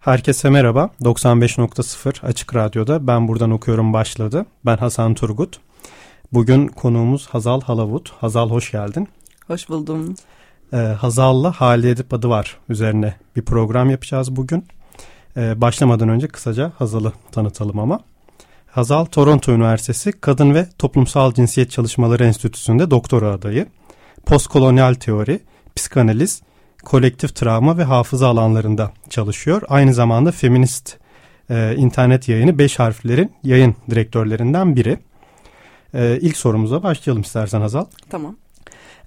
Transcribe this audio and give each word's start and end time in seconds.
Herkese 0.00 0.50
merhaba. 0.50 0.90
95.0 1.02 2.26
Açık 2.26 2.54
Radyo'da 2.54 3.06
Ben 3.06 3.28
Buradan 3.28 3.50
Okuyorum 3.50 3.92
başladı. 3.92 4.46
Ben 4.66 4.76
Hasan 4.76 5.14
Turgut. 5.14 5.60
Bugün 6.32 6.68
konuğumuz 6.68 7.26
Hazal 7.26 7.60
Halavut. 7.60 8.10
Hazal 8.10 8.50
hoş 8.50 8.70
geldin. 8.70 9.08
Hoş 9.46 9.68
buldum. 9.68 10.14
Ee, 10.72 10.76
Hazal'la 10.76 11.52
Halide 11.52 11.90
Edip 11.90 12.14
adı 12.14 12.28
var 12.28 12.58
üzerine 12.68 13.14
bir 13.36 13.44
program 13.44 13.90
yapacağız 13.90 14.36
bugün. 14.36 14.64
Ee, 15.36 15.60
başlamadan 15.60 16.08
önce 16.08 16.28
kısaca 16.28 16.72
Hazal'ı 16.78 17.12
tanıtalım 17.32 17.78
ama. 17.78 18.00
Hazal 18.66 19.04
Toronto 19.04 19.52
Üniversitesi 19.52 20.12
Kadın 20.12 20.54
ve 20.54 20.68
Toplumsal 20.78 21.32
Cinsiyet 21.32 21.70
Çalışmaları 21.70 22.24
Enstitüsü'nde 22.24 22.90
doktora 22.90 23.32
adayı. 23.32 23.66
Postkolonyal 24.26 24.94
teori, 24.94 25.40
psikanaliz, 25.76 26.42
kolektif 26.84 27.34
travma 27.34 27.78
ve 27.78 27.84
hafıza 27.84 28.28
alanlarında 28.28 28.92
çalışıyor. 29.10 29.62
Aynı 29.68 29.94
zamanda 29.94 30.32
feminist 30.32 30.96
e, 31.50 31.74
internet 31.76 32.28
yayını 32.28 32.58
5 32.58 32.78
harflerin 32.78 33.32
yayın 33.42 33.76
direktörlerinden 33.90 34.76
biri. 34.76 34.98
E, 35.94 36.18
ilk 36.20 36.36
sorumuza 36.36 36.82
başlayalım 36.82 37.22
istersen 37.22 37.60
Hazal. 37.60 37.84
Tamam. 38.10 38.36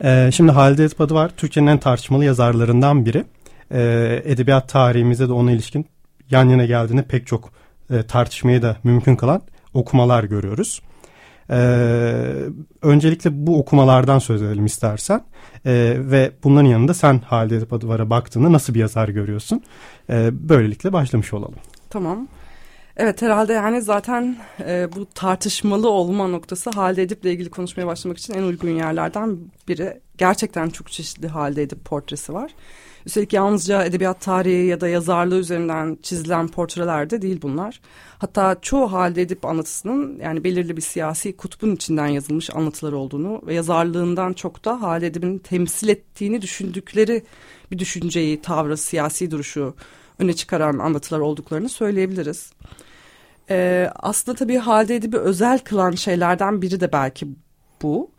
E, 0.03 0.30
şimdi 0.33 0.52
Halide 0.52 0.83
Edip 0.83 1.02
adı 1.02 1.13
var. 1.13 1.31
Türkiye'nin 1.38 1.71
en 1.71 1.77
tartışmalı 1.77 2.25
yazarlarından 2.25 3.05
biri. 3.05 3.25
E, 3.71 4.21
edebiyat 4.25 4.69
tarihimizde 4.69 5.27
de 5.27 5.33
ona 5.33 5.52
ilişkin 5.52 5.85
yan 6.31 6.49
yana 6.49 6.65
geldiğinde 6.65 7.03
pek 7.03 7.27
çok 7.27 7.52
e, 7.89 8.03
tartışmayı 8.03 8.61
da 8.61 8.77
mümkün 8.83 9.15
kılan 9.15 9.41
okumalar 9.73 10.23
görüyoruz. 10.23 10.81
Ee, 11.49 11.55
öncelikle 12.81 13.47
bu 13.47 13.59
okumalardan 13.59 14.19
söz 14.19 14.41
edelim 14.41 14.66
istersen 14.66 15.22
ee, 15.66 15.95
ve 15.97 16.31
bunların 16.44 16.67
yanında 16.67 16.94
sen 16.94 17.19
Halide 17.19 17.55
Edip 17.55 17.73
Adıvar'a 17.73 18.09
baktığında 18.09 18.52
nasıl 18.52 18.73
bir 18.73 18.80
yazar 18.80 19.09
görüyorsun? 19.09 19.64
Ee, 20.09 20.30
böylelikle 20.33 20.94
başlamış 20.94 21.33
olalım. 21.33 21.55
Tamam. 21.89 22.27
Evet 22.97 23.21
herhalde 23.21 23.53
yani 23.53 23.81
zaten 23.81 24.38
e, 24.59 24.88
bu 24.95 25.05
tartışmalı 25.05 25.89
olma 25.89 26.27
noktası 26.27 26.69
Halide 26.69 27.02
Edip'le 27.02 27.25
ilgili 27.25 27.49
konuşmaya 27.49 27.88
başlamak 27.88 28.17
için 28.17 28.33
en 28.33 28.44
uygun 28.44 28.69
yerlerden 28.69 29.38
biri. 29.67 30.02
Gerçekten 30.17 30.69
çok 30.69 30.91
çeşitli 30.91 31.27
Halide 31.27 31.61
Edip 31.61 31.86
portresi 31.86 32.33
var. 32.33 32.52
Üstelik 33.05 33.33
yalnızca 33.33 33.85
edebiyat 33.85 34.21
tarihi 34.21 34.65
ya 34.65 34.81
da 34.81 34.87
yazarlığı 34.87 35.39
üzerinden 35.39 35.97
çizilen 36.01 36.47
portreler 36.47 37.09
de 37.09 37.21
değil 37.21 37.39
bunlar. 37.41 37.81
Hatta 38.17 38.55
çoğu 38.61 38.91
halde 38.91 39.21
edip 39.21 39.45
anlatısının 39.45 40.19
yani 40.19 40.43
belirli 40.43 40.77
bir 40.77 40.81
siyasi 40.81 41.37
kutbun 41.37 41.75
içinden 41.75 42.07
yazılmış 42.07 42.55
anlatılar 42.55 42.92
olduğunu 42.92 43.42
ve 43.47 43.53
yazarlığından 43.53 44.33
çok 44.33 44.65
da 44.65 44.81
halde 44.81 45.08
edibin 45.08 45.37
temsil 45.37 45.87
ettiğini 45.87 46.42
düşündükleri 46.42 47.23
bir 47.71 47.80
düşünceyi, 47.80 48.42
tavrı, 48.42 48.77
siyasi 48.77 49.31
duruşu 49.31 49.75
öne 50.19 50.33
çıkaran 50.33 50.77
anlatılar 50.80 51.19
olduklarını 51.19 51.69
söyleyebiliriz. 51.69 52.53
Ee, 53.49 53.89
aslında 53.95 54.37
tabii 54.37 54.58
halde 54.58 54.95
edibi 54.95 55.17
özel 55.17 55.59
kılan 55.59 55.92
şeylerden 55.92 56.61
biri 56.61 56.80
de 56.80 56.92
belki 56.92 57.27
bu. 57.81 58.11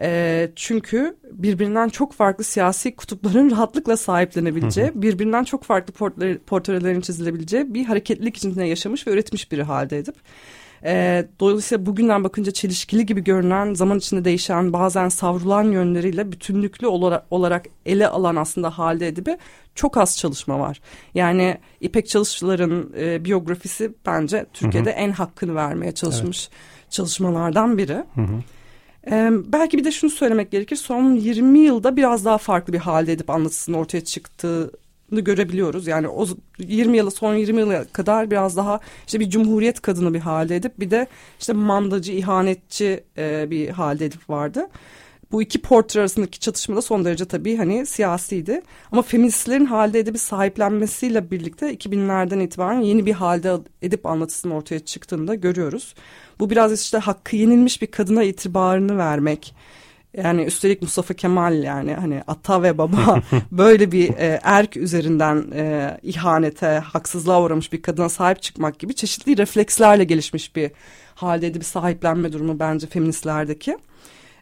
E, 0.00 0.50
çünkü 0.56 1.16
birbirinden 1.32 1.88
çok 1.88 2.12
farklı 2.12 2.44
siyasi 2.44 2.96
kutupların 2.96 3.50
rahatlıkla 3.56 3.96
sahiplenebileceği, 3.96 4.90
birbirinden 4.94 5.44
çok 5.44 5.64
farklı 5.64 5.92
portrelerin 6.46 7.00
çizilebileceği 7.00 7.74
bir 7.74 7.84
hareketlilik 7.84 8.36
içinde 8.36 8.64
yaşamış 8.64 9.06
ve 9.06 9.10
üretmiş 9.10 9.52
biri 9.52 9.62
halde 9.62 9.98
edip. 9.98 10.14
E, 10.84 11.24
dolayısıyla 11.40 11.86
bugünden 11.86 12.24
bakınca 12.24 12.52
çelişkili 12.52 13.06
gibi 13.06 13.24
görünen, 13.24 13.74
zaman 13.74 13.98
içinde 13.98 14.24
değişen, 14.24 14.72
bazen 14.72 15.08
savrulan 15.08 15.64
yönleriyle 15.64 16.32
bütünlüklü 16.32 16.86
olarak, 16.86 17.26
olarak 17.30 17.66
ele 17.86 18.08
alan 18.08 18.36
aslında 18.36 18.78
halde 18.78 19.08
edibi 19.08 19.38
çok 19.74 19.96
az 19.96 20.18
çalışma 20.18 20.60
var. 20.60 20.80
Yani 21.14 21.58
İpek 21.80 22.08
Çalışçılar'ın 22.08 22.92
e, 22.98 23.24
biyografisi 23.24 23.94
bence 24.06 24.46
Türkiye'de 24.52 24.90
hı 24.90 24.94
hı. 24.94 24.98
en 24.98 25.10
hakkını 25.12 25.54
vermeye 25.54 25.92
çalışmış 25.92 26.48
evet. 26.52 26.90
çalışmalardan 26.90 27.78
biri. 27.78 28.04
Hı 28.14 28.20
hı. 28.20 28.42
Ee, 29.06 29.30
belki 29.52 29.78
bir 29.78 29.84
de 29.84 29.92
şunu 29.92 30.10
söylemek 30.10 30.50
gerekir. 30.50 30.76
Son 30.76 31.14
20 31.14 31.58
yılda 31.58 31.96
biraz 31.96 32.24
daha 32.24 32.38
farklı 32.38 32.72
bir 32.72 32.78
halde 32.78 33.12
edip 33.12 33.30
anlatısının 33.30 33.76
ortaya 33.76 34.04
çıktığını 34.04 34.70
görebiliyoruz. 35.20 35.86
Yani 35.86 36.08
o 36.08 36.26
20 36.58 36.96
yıla 36.96 37.10
son 37.10 37.34
20 37.34 37.60
yıla 37.60 37.84
kadar 37.84 38.30
biraz 38.30 38.56
daha 38.56 38.80
işte 39.06 39.20
bir 39.20 39.30
cumhuriyet 39.30 39.80
kadını 39.80 40.14
bir 40.14 40.20
halde 40.20 40.56
edip 40.56 40.80
bir 40.80 40.90
de 40.90 41.06
işte 41.40 41.52
mandacı, 41.52 42.12
ihanetçi 42.12 43.04
e, 43.18 43.50
bir 43.50 43.68
halde 43.68 44.06
edip 44.06 44.30
vardı. 44.30 44.68
Bu 45.32 45.42
iki 45.42 45.62
portre 45.62 46.00
arasındaki 46.00 46.40
çatışma 46.40 46.76
da 46.76 46.82
son 46.82 47.04
derece 47.04 47.24
tabii 47.24 47.56
hani 47.56 47.86
siyasiydi. 47.86 48.62
Ama 48.92 49.02
feministlerin 49.02 49.64
halde 49.64 49.98
edip 49.98 50.18
sahiplenmesiyle 50.18 51.30
birlikte 51.30 51.74
2000'lerden 51.74 52.40
itibaren 52.40 52.80
yeni 52.80 53.06
bir 53.06 53.12
halde 53.12 53.56
edip 53.82 54.06
anlatısının 54.06 54.54
ortaya 54.54 54.80
çıktığını 54.80 55.28
da 55.28 55.34
görüyoruz. 55.34 55.94
Bu 56.38 56.50
biraz 56.50 56.82
işte 56.82 56.98
hakkı 56.98 57.36
yenilmiş 57.36 57.82
bir 57.82 57.86
kadına 57.86 58.22
itibarını 58.22 58.98
vermek. 58.98 59.54
Yani 60.16 60.42
üstelik 60.42 60.82
Mustafa 60.82 61.14
Kemal 61.14 61.62
yani 61.62 61.94
hani 61.94 62.22
ata 62.26 62.62
ve 62.62 62.78
baba 62.78 63.22
böyle 63.52 63.92
bir 63.92 64.08
e, 64.08 64.40
erk 64.42 64.76
üzerinden 64.76 65.44
e, 65.54 65.96
ihanete, 66.02 66.66
haksızlığa 66.66 67.42
uğramış 67.42 67.72
bir 67.72 67.82
kadına 67.82 68.08
sahip 68.08 68.42
çıkmak 68.42 68.78
gibi 68.78 68.94
çeşitli 68.94 69.38
reflekslerle 69.38 70.04
gelişmiş 70.04 70.56
bir 70.56 70.70
halde 71.14 71.54
bir 71.54 71.62
sahiplenme 71.62 72.32
durumu 72.32 72.58
bence 72.58 72.86
feministlerdeki. 72.86 73.76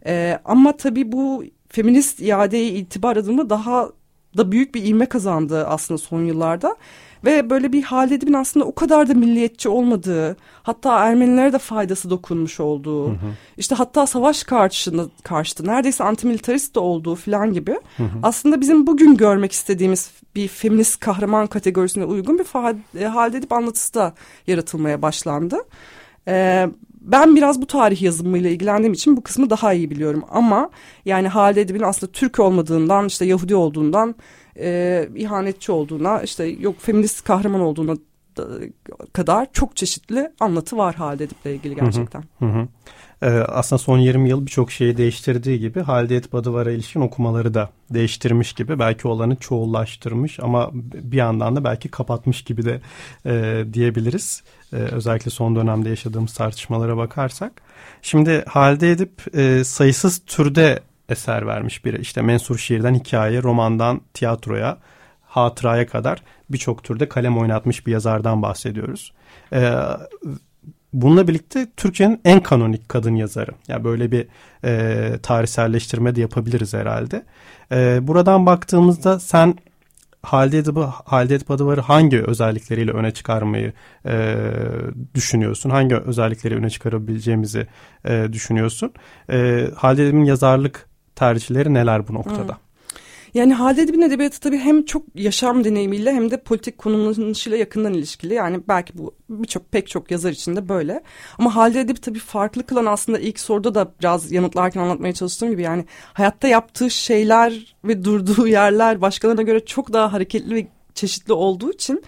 E, 0.07 0.39
ama 0.45 0.77
tabii 0.77 1.13
bu 1.13 1.45
feminist 1.69 2.21
iadeye 2.21 2.69
itibar 2.69 3.17
adımı 3.17 3.51
daha 3.51 3.89
da 4.37 4.53
büyük 4.53 4.75
bir 4.75 4.83
ilme 4.83 5.07
kazandı 5.07 5.67
aslında 5.67 5.99
son 5.99 6.25
yıllarda. 6.25 6.77
Ve 7.25 7.51
böyle 7.51 7.73
bir 7.73 7.83
Halid'in 7.83 8.33
aslında 8.33 8.67
o 8.67 8.75
kadar 8.75 9.09
da 9.09 9.15
milliyetçi 9.15 9.69
olmadığı, 9.69 10.37
hatta 10.63 11.07
Ermenilere 11.07 11.53
de 11.53 11.59
faydası 11.59 12.11
dokunmuş 12.11 12.61
olduğu, 12.61 13.09
hı 13.09 13.13
hı. 13.13 13.35
işte 13.57 13.75
hatta 13.75 14.07
savaş 14.07 14.45
karşısında 14.45 15.05
karşıtı, 15.23 15.67
neredeyse 15.67 16.05
antimilitarist 16.05 16.75
de 16.75 16.81
olduğu 16.81 17.15
falan 17.15 17.53
gibi. 17.53 17.81
Hı 17.97 18.03
hı. 18.03 18.19
Aslında 18.23 18.61
bizim 18.61 18.87
bugün 18.87 19.17
görmek 19.17 19.53
istediğimiz 19.53 20.11
bir 20.35 20.49
feminist 20.49 21.01
kahraman 21.01 21.47
kategorisine 21.47 22.05
uygun 22.05 22.39
bir 22.39 22.47
e, 23.01 23.07
Halid 23.07 23.51
anlatısı 23.51 23.95
da 23.95 24.15
yaratılmaya 24.47 25.03
başlandı. 25.03 25.57
Ee, 26.29 26.69
ben 27.07 27.37
biraz 27.37 27.63
bu 27.63 27.67
tarih 27.67 28.03
yazımıyla 28.03 28.51
ilgilendiğim 28.51 28.93
için 28.93 29.17
bu 29.17 29.23
kısmı 29.23 29.51
daha 29.51 29.73
iyi 29.73 29.91
biliyorum. 29.91 30.25
Ama 30.31 30.71
yani 31.05 31.29
Halide 31.29 31.61
Edip'in 31.61 31.83
aslında 31.83 32.13
Türk 32.13 32.41
olmadığından 32.41 33.07
işte 33.07 33.25
Yahudi 33.25 33.55
olduğundan 33.55 34.15
e, 34.59 35.09
ihanetçi 35.15 35.73
olduğuna 35.73 36.23
işte 36.23 36.45
yok 36.45 36.75
feminist 36.79 37.25
kahraman 37.25 37.61
olduğuna 37.61 37.97
kadar 39.13 39.53
çok 39.53 39.77
çeşitli 39.77 40.33
anlatı 40.41 40.77
var 40.77 40.95
Halide 40.95 41.25
Edip'le 41.25 41.47
ilgili 41.47 41.75
gerçekten. 41.75 42.25
Hı 42.39 42.47
hı 42.47 42.59
hı. 42.61 42.69
Ee, 43.23 43.29
aslında 43.29 43.79
son 43.79 43.99
20 43.99 44.29
yıl 44.29 44.47
birçok 44.47 44.73
şeyi 44.73 44.97
değiştirdiği 44.97 45.61
gibi 45.61 45.81
Halide 45.81 46.17
Edip 46.17 46.35
Adıvar'a 46.35 46.71
ilişkin 46.71 47.01
okumaları 47.01 47.55
da 47.55 47.71
değiştirmiş 47.91 48.53
gibi 48.53 48.79
belki 48.79 49.09
olanı 49.09 49.37
çoğullaştırmış 49.37 50.41
ama 50.41 50.71
bir 50.75 51.17
yandan 51.17 51.57
da 51.57 51.65
belki 51.65 51.89
kapatmış 51.89 52.45
gibi 52.45 52.65
de 52.65 52.81
e, 53.27 53.65
diyebiliriz. 53.73 54.43
E, 54.73 54.77
özellikle 54.77 55.31
son 55.31 55.57
dönemde 55.57 55.89
yaşadığımız 55.89 56.35
tartışmalara 56.35 56.97
bakarsak. 56.97 57.53
Şimdi 58.03 58.45
Halide 58.49 58.91
Edip 58.91 59.37
e, 59.37 59.65
sayısız 59.65 60.23
türde 60.27 60.81
eser 61.09 61.47
vermiş 61.47 61.85
biri. 61.85 62.01
İşte 62.01 62.23
mensur 62.23 62.59
şiirden 62.59 62.95
hikaye, 62.95 63.43
romandan 63.43 64.01
tiyatroya, 64.15 64.79
hatıraya 65.45 65.87
kadar 65.87 66.23
birçok 66.51 66.85
türde 66.85 67.09
kalem 67.09 67.39
oynatmış 67.39 67.87
bir 67.87 67.93
yazardan 67.93 68.43
bahsediyoruz. 68.43 69.13
Ee, 69.53 69.73
bununla 70.93 71.29
birlikte 71.29 71.67
Türkçenin 71.77 72.21
en 72.25 72.43
kanonik 72.43 72.89
kadın 72.89 73.15
yazarı. 73.15 73.51
Yani 73.69 73.85
böyle 73.85 74.13
bir 74.13 74.27
e, 74.65 75.19
tarihselleştirme 75.23 76.17
de 76.17 76.21
yapabiliriz 76.21 76.75
herhalde. 76.75 77.23
E, 77.73 77.99
buradan 78.03 78.47
baktığımızda 78.47 79.21
sen 79.21 79.55
Halide 80.23 80.59
Edip'i 80.59 80.81
Halide 81.05 81.35
Edip 81.35 81.51
Adıvar'ı 81.51 81.81
hangi 81.81 82.23
özellikleriyle 82.23 82.91
öne 82.91 83.11
çıkarmayı 83.11 83.73
e, 84.07 84.37
düşünüyorsun? 85.15 85.71
Hangi 85.71 85.97
özellikleri 85.97 86.57
öne 86.57 86.71
çıkarabileceğimizi 86.71 87.67
e, 88.05 88.29
düşünüyorsun? 88.33 88.93
E, 89.31 89.69
Halide 89.77 90.05
Edip'in 90.05 90.25
yazarlık 90.25 90.87
tercihleri 91.15 91.75
neler 91.75 92.09
bu 92.09 92.15
noktada? 92.15 92.53
Hmm. 92.53 92.66
Yani 93.37 93.55
Halide 93.55 93.83
Edip'in 93.83 94.01
edebiyatı 94.01 94.41
tabii 94.41 94.59
hem 94.59 94.85
çok 94.85 95.03
yaşam 95.15 95.65
deneyimiyle 95.65 96.13
hem 96.13 96.31
de 96.31 96.41
politik 96.43 96.79
konumlanışıyla 96.79 97.59
yakından 97.59 97.95
ilişkili. 97.95 98.35
Yani 98.35 98.61
belki 98.69 98.99
bu 98.99 99.15
birçok 99.31 99.73
pek 99.73 99.89
çok 99.89 100.11
yazar 100.11 100.31
için 100.31 100.57
de 100.57 100.69
böyle. 100.69 101.03
Ama 101.39 101.57
Halide 101.57 101.81
Edip 101.81 102.03
tabii 102.03 102.19
farklı 102.19 102.67
kılan 102.67 102.87
aslında 102.87 103.19
ilk 103.19 103.41
soruda 103.41 103.75
da 103.75 103.95
biraz 104.01 104.33
yanıtlarken 104.33 104.81
anlatmaya 104.81 105.13
çalıştığım 105.13 105.51
gibi 105.51 105.63
yani 105.63 105.85
hayatta 106.13 106.49
yaptığı 106.49 106.91
şeyler 106.91 107.77
ve 107.85 108.05
durduğu 108.05 108.47
yerler 108.49 109.01
başkalarına 109.01 109.43
göre 109.43 109.65
çok 109.65 109.93
daha 109.93 110.13
hareketli 110.13 110.55
ve 110.55 110.67
çeşitli 110.95 111.33
olduğu 111.33 111.73
için 111.73 112.03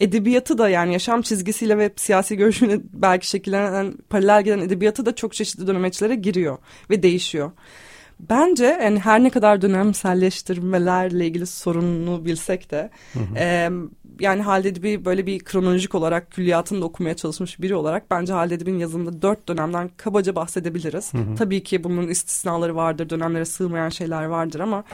edebiyatı 0.00 0.58
da 0.58 0.68
yani 0.68 0.92
yaşam 0.92 1.22
çizgisiyle 1.22 1.78
ve 1.78 1.90
siyasi 1.96 2.36
görüşüne 2.36 2.80
belki 2.92 3.28
şekillenen 3.28 3.94
paralel 4.08 4.44
giden 4.44 4.58
edebiyatı 4.58 5.06
da 5.06 5.14
çok 5.14 5.32
çeşitli 5.32 5.66
dönemeçlere 5.66 6.14
giriyor 6.14 6.58
ve 6.90 7.02
değişiyor. 7.02 7.50
Bence 8.28 8.64
yani 8.82 8.98
her 8.98 9.22
ne 9.22 9.30
kadar 9.30 9.62
dönemselleştirmelerle 9.62 11.26
ilgili 11.26 11.46
sorununu 11.46 12.24
bilsek 12.24 12.70
de 12.70 12.90
hı 13.12 13.18
hı. 13.18 13.38
E, 13.38 13.70
yani 14.20 14.42
Halide 14.42 14.68
Edip'i 14.68 15.04
böyle 15.04 15.26
bir 15.26 15.38
kronolojik 15.38 15.94
olarak 15.94 16.30
külliyatını 16.30 16.80
da 16.80 16.84
okumaya 16.84 17.16
çalışmış 17.16 17.60
biri 17.60 17.74
olarak 17.74 18.10
bence 18.10 18.32
Halide 18.32 18.54
Edip'in 18.54 18.78
yazımında 18.78 19.22
dört 19.22 19.48
dönemden 19.48 19.90
kabaca 19.96 20.34
bahsedebiliriz. 20.34 21.14
Hı 21.14 21.18
hı. 21.18 21.34
Tabii 21.38 21.62
ki 21.62 21.84
bunun 21.84 22.08
istisnaları 22.08 22.76
vardır, 22.76 23.10
dönemlere 23.10 23.44
sığmayan 23.44 23.88
şeyler 23.88 24.24
vardır 24.24 24.60
ama 24.60 24.84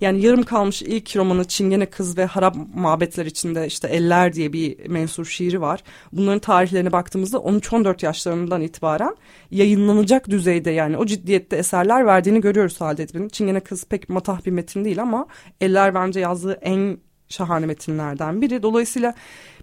yani 0.00 0.20
yarım 0.20 0.42
kalmış 0.42 0.82
ilk 0.82 1.16
romanı 1.16 1.44
Çingene 1.44 1.86
Kız 1.86 2.18
ve 2.18 2.24
Harap 2.24 2.56
Mabetler 2.74 3.26
içinde 3.26 3.66
işte 3.66 3.88
Eller 3.88 4.32
diye 4.32 4.52
bir 4.52 4.88
mensur 4.88 5.24
şiiri 5.26 5.60
var. 5.60 5.82
Bunların 6.12 6.38
tarihlerine 6.38 6.92
baktığımızda 6.92 7.36
13-14 7.36 8.04
yaşlarından 8.04 8.62
itibaren 8.62 9.16
yayınlanacak 9.50 10.30
düzeyde 10.30 10.70
yani 10.70 10.96
o 10.96 11.06
ciddiyette 11.06 11.56
eserler 11.56 12.06
verdiğini 12.06 12.40
görüyoruz 12.40 12.80
Halide 12.80 13.02
Edip'in. 13.02 13.28
Çingene 13.28 13.60
Kız 13.60 13.84
pek 13.84 14.08
matah 14.08 14.46
bir 14.46 14.50
metin 14.50 14.84
değil 14.84 15.02
ama 15.02 15.26
Eller 15.60 15.94
bence 15.94 16.20
yazdığı 16.20 16.52
en 16.52 16.98
şahane 17.28 17.66
metinlerden 17.66 18.42
biri. 18.42 18.62
Dolayısıyla 18.62 19.14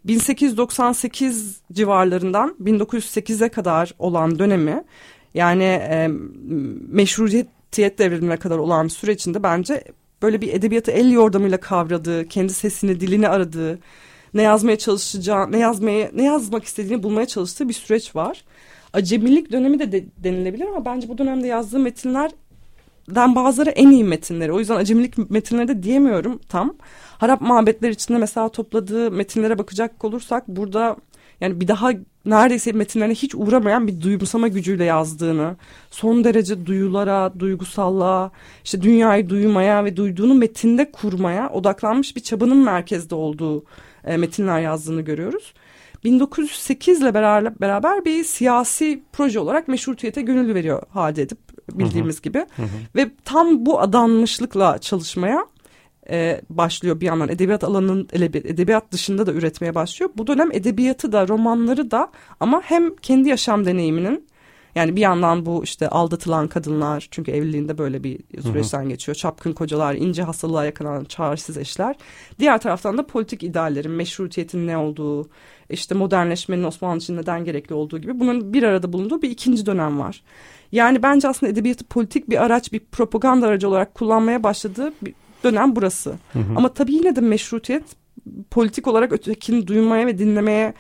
1898 0.05 1.61
civarlarından 1.71 2.55
1908'e 2.61 3.49
kadar 3.49 3.93
olan 3.99 4.39
dönemi 4.39 4.83
yani 5.33 5.63
e, 5.63 6.09
meşrutiyet 6.87 7.99
devrimine 7.99 8.37
kadar 8.37 8.57
olan 8.57 8.87
süre 8.87 9.11
içinde 9.11 9.43
bence 9.43 9.83
böyle 10.23 10.41
bir 10.41 10.53
edebiyatı 10.53 10.91
el 10.91 11.11
yordamıyla 11.11 11.59
kavradığı, 11.59 12.27
kendi 12.27 12.53
sesini, 12.53 12.99
dilini 12.99 13.27
aradığı, 13.27 13.79
ne 14.33 14.41
yazmaya 14.41 14.77
çalışacağı, 14.77 15.51
ne 15.51 15.57
yazmaya, 15.57 16.11
ne 16.13 16.23
yazmak 16.23 16.63
istediğini 16.63 17.03
bulmaya 17.03 17.25
çalıştığı 17.25 17.69
bir 17.69 17.73
süreç 17.73 18.15
var. 18.15 18.43
Acemilik 18.93 19.51
dönemi 19.51 19.79
de, 19.79 19.91
de 19.91 20.05
denilebilir 20.17 20.67
ama 20.67 20.85
bence 20.85 21.09
bu 21.09 21.17
dönemde 21.17 21.47
yazdığı 21.47 21.79
metinlerden 21.79 23.35
bazıları 23.35 23.69
en 23.69 23.89
iyi 23.89 24.03
metinleri. 24.03 24.53
O 24.53 24.59
yüzden 24.59 24.75
acemilik 24.75 25.31
metinleri 25.31 25.67
de 25.67 25.83
diyemiyorum 25.83 26.39
tam. 26.49 26.75
Harap 27.17 27.41
mabetler 27.41 27.89
içinde 27.89 28.17
mesela 28.17 28.49
topladığı 28.49 29.11
metinlere 29.11 29.57
bakacak 29.57 30.03
olursak 30.03 30.47
burada 30.47 30.97
yani 31.41 31.61
bir 31.61 31.67
daha 31.67 31.91
neredeyse 32.25 32.71
metinlerine 32.71 33.13
hiç 33.13 33.35
uğramayan 33.35 33.87
bir 33.87 34.01
duyumsama 34.01 34.47
gücüyle 34.47 34.83
yazdığını, 34.83 35.55
son 35.91 36.23
derece 36.23 36.65
duyulara, 36.65 37.33
duygusallığa, 37.39 38.31
işte 38.63 38.81
dünyayı 38.81 39.29
duymaya 39.29 39.85
ve 39.85 39.97
duyduğunu 39.97 40.33
metinde 40.33 40.91
kurmaya 40.91 41.49
odaklanmış 41.49 42.15
bir 42.15 42.21
çabanın 42.21 42.57
merkezde 42.57 43.15
olduğu 43.15 43.63
e, 44.05 44.17
metinler 44.17 44.59
yazdığını 44.59 45.01
görüyoruz. 45.01 45.53
1908 46.03 47.01
ile 47.01 47.13
beraber, 47.13 47.59
beraber 47.61 48.05
bir 48.05 48.23
siyasi 48.23 49.03
proje 49.13 49.39
olarak 49.39 49.67
meşrutiyete 49.67 50.21
gönül 50.21 50.55
veriyor 50.55 50.83
halde 50.89 51.21
edip 51.21 51.37
bildiğimiz 51.71 52.15
hı 52.15 52.19
hı. 52.19 52.23
gibi. 52.23 52.37
Hı 52.37 52.61
hı. 52.61 52.67
Ve 52.95 53.11
tam 53.25 53.65
bu 53.65 53.81
adanmışlıkla 53.81 54.77
çalışmaya 54.77 55.47
e, 56.09 56.41
başlıyor 56.49 56.99
bir 56.99 57.05
yandan 57.05 57.29
edebiyat 57.29 57.63
alanının 57.63 58.07
edebiyat 58.13 58.91
dışında 58.91 59.25
da 59.25 59.31
üretmeye 59.31 59.75
başlıyor. 59.75 60.11
Bu 60.17 60.27
dönem 60.27 60.51
edebiyatı 60.51 61.11
da 61.11 61.27
romanları 61.27 61.91
da 61.91 62.11
ama 62.39 62.61
hem 62.65 62.95
kendi 62.95 63.29
yaşam 63.29 63.65
deneyiminin 63.65 64.27
yani 64.75 64.95
bir 64.95 65.01
yandan 65.01 65.45
bu 65.45 65.63
işte 65.63 65.89
aldatılan 65.89 66.47
kadınlar 66.47 67.07
çünkü 67.11 67.31
evliliğinde 67.31 67.77
böyle 67.77 68.03
bir 68.03 68.19
süreçten 68.41 68.81
hı 68.81 68.85
hı. 68.85 68.89
geçiyor. 68.89 69.15
Çapkın 69.15 69.53
kocalar, 69.53 69.95
ince 69.95 70.23
hastalığa 70.23 70.65
yakalanan 70.65 71.03
çaresiz 71.03 71.57
eşler. 71.57 71.95
Diğer 72.39 72.61
taraftan 72.61 72.97
da 72.97 73.07
politik 73.07 73.43
ideallerin, 73.43 73.91
meşrutiyetin 73.91 74.67
ne 74.67 74.77
olduğu, 74.77 75.29
işte 75.69 75.95
modernleşmenin 75.95 76.63
Osmanlı 76.63 76.97
için 76.97 77.17
neden 77.17 77.45
gerekli 77.45 77.75
olduğu 77.75 77.99
gibi 77.99 78.19
bunun 78.19 78.53
bir 78.53 78.63
arada 78.63 78.93
bulunduğu 78.93 79.21
bir 79.21 79.29
ikinci 79.29 79.65
dönem 79.65 79.99
var. 79.99 80.23
Yani 80.71 81.03
bence 81.03 81.27
aslında 81.27 81.51
edebiyatı 81.51 81.85
politik 81.85 82.29
bir 82.29 82.43
araç, 82.43 82.73
bir 82.73 82.79
propaganda 82.79 83.47
aracı 83.47 83.69
olarak 83.69 83.95
kullanmaya 83.95 84.43
başladığı 84.43 84.93
bir 85.01 85.13
dönem 85.43 85.75
burası. 85.75 86.09
Hı 86.33 86.39
hı. 86.39 86.53
Ama 86.55 86.73
tabii 86.73 86.93
yine 86.93 87.15
de 87.15 87.21
meşrutiyet 87.21 87.83
politik 88.51 88.87
olarak 88.87 89.11
ötekini 89.11 89.67
duymaya 89.67 90.07
ve 90.07 90.17
dinlemeye 90.17 90.73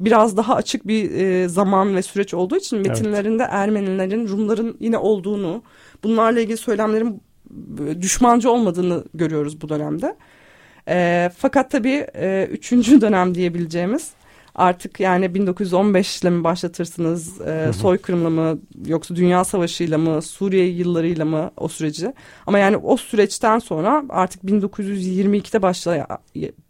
biraz 0.00 0.36
daha 0.36 0.54
açık 0.54 0.86
bir 0.86 1.10
e, 1.10 1.48
zaman 1.48 1.96
ve 1.96 2.02
süreç 2.02 2.34
olduğu 2.34 2.56
için 2.56 2.78
metinlerinde 2.78 3.42
evet. 3.42 3.54
Ermenilerin, 3.54 4.28
Rumların 4.28 4.76
yine 4.80 4.98
olduğunu, 4.98 5.62
bunlarla 6.04 6.40
ilgili 6.40 6.56
söylemlerin 6.56 7.22
e, 7.88 8.02
düşmancı 8.02 8.50
olmadığını 8.50 9.04
görüyoruz 9.14 9.60
bu 9.60 9.68
dönemde. 9.68 10.16
E, 10.88 11.30
fakat 11.36 11.70
tabii 11.70 12.06
e, 12.14 12.48
üçüncü 12.50 13.00
dönem 13.00 13.34
diyebileceğimiz 13.34 14.10
artık 14.54 15.00
yani 15.00 15.34
1915 15.34 16.22
ile 16.22 16.30
mi 16.30 16.44
başlatırsınız 16.44 17.40
e, 17.40 17.72
soykırımla 17.72 18.30
mı 18.30 18.58
yoksa 18.86 19.16
Dünya 19.16 19.44
Savaşı'yla 19.44 19.98
mı 19.98 20.22
Suriye 20.22 20.66
yıllarıyla 20.66 21.24
mı 21.24 21.50
o 21.56 21.68
süreci? 21.68 22.14
Ama 22.46 22.58
yani 22.58 22.76
o 22.76 22.96
süreçten 22.96 23.58
sonra 23.58 24.04
artık 24.08 24.44
1922'de 24.44 25.62
başlayan 25.62 26.06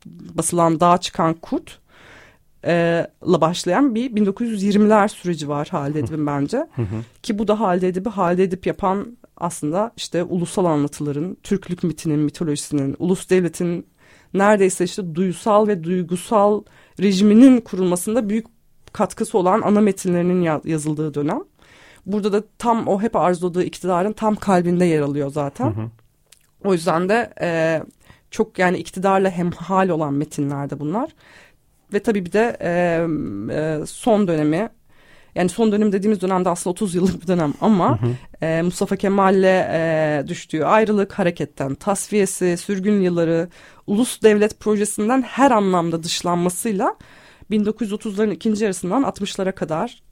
basılan 0.06 0.80
Dağa 0.80 0.98
Çıkan 0.98 1.34
Kurt 1.34 1.78
e, 2.64 3.06
la 3.28 3.40
başlayan 3.40 3.94
bir 3.94 4.10
1920'ler 4.10 5.08
süreci 5.08 5.48
var 5.48 5.68
Halide 5.70 5.98
Edip'in 5.98 6.26
bence. 6.26 6.66
Ki 7.22 7.38
bu 7.38 7.48
da 7.48 7.60
Halide 7.60 7.88
Edip'i 7.88 8.10
Halide 8.10 8.42
Edip 8.42 8.66
yapan 8.66 9.16
aslında 9.36 9.92
işte 9.96 10.22
ulusal 10.22 10.64
anlatıların, 10.64 11.36
Türklük 11.42 11.82
mitinin, 11.82 12.18
mitolojisinin, 12.18 12.96
ulus 12.98 13.30
devletin 13.30 13.86
neredeyse 14.34 14.84
işte 14.84 15.14
duysal 15.14 15.68
ve 15.68 15.84
duygusal 15.84 16.62
rejiminin 17.00 17.60
kurulmasında 17.60 18.28
büyük 18.28 18.46
katkısı 18.92 19.38
olan 19.38 19.62
ana 19.62 19.80
metinlerinin 19.80 20.60
yazıldığı 20.64 21.14
dönem. 21.14 21.40
Burada 22.06 22.32
da 22.32 22.42
tam 22.58 22.88
o 22.88 23.02
hep 23.02 23.16
arzuladığı 23.16 23.64
iktidarın 23.64 24.12
tam 24.12 24.36
kalbinde 24.36 24.84
yer 24.84 25.00
alıyor 25.00 25.30
zaten. 25.30 25.66
Hı 25.66 25.80
hı. 25.80 25.90
O 26.64 26.72
yüzden 26.72 27.08
de 27.08 27.32
e, 27.40 27.82
çok 28.30 28.58
yani 28.58 28.78
iktidarla 28.78 29.30
hemhal 29.30 29.88
olan 29.88 30.14
metinlerde 30.14 30.80
bunlar. 30.80 31.14
Ve 31.92 32.02
tabii 32.02 32.26
bir 32.26 32.32
de 32.32 32.56
e, 32.60 32.70
e, 33.54 33.86
son 33.86 34.28
dönemi 34.28 34.68
yani 35.34 35.48
son 35.48 35.72
dönem 35.72 35.92
dediğimiz 35.92 36.20
dönemde 36.20 36.48
aslında 36.48 36.72
30 36.72 36.94
yıllık 36.94 37.22
bir 37.22 37.26
dönem 37.26 37.54
ama 37.60 38.02
hı 38.02 38.06
hı. 38.06 38.46
E, 38.46 38.62
Mustafa 38.62 38.96
Kemal'le 38.96 39.44
e, 39.44 40.24
düştüğü 40.28 40.64
ayrılık, 40.64 41.12
hareketten 41.12 41.74
tasfiyesi, 41.74 42.56
sürgün 42.56 43.00
yılları, 43.00 43.48
ulus 43.86 44.22
devlet 44.22 44.60
projesinden 44.60 45.22
her 45.22 45.50
anlamda 45.50 46.02
dışlanmasıyla 46.02 46.96
1930'ların 47.50 48.32
ikinci 48.32 48.64
yarısından 48.64 49.02
60'lara 49.02 49.52
kadar 49.52 50.02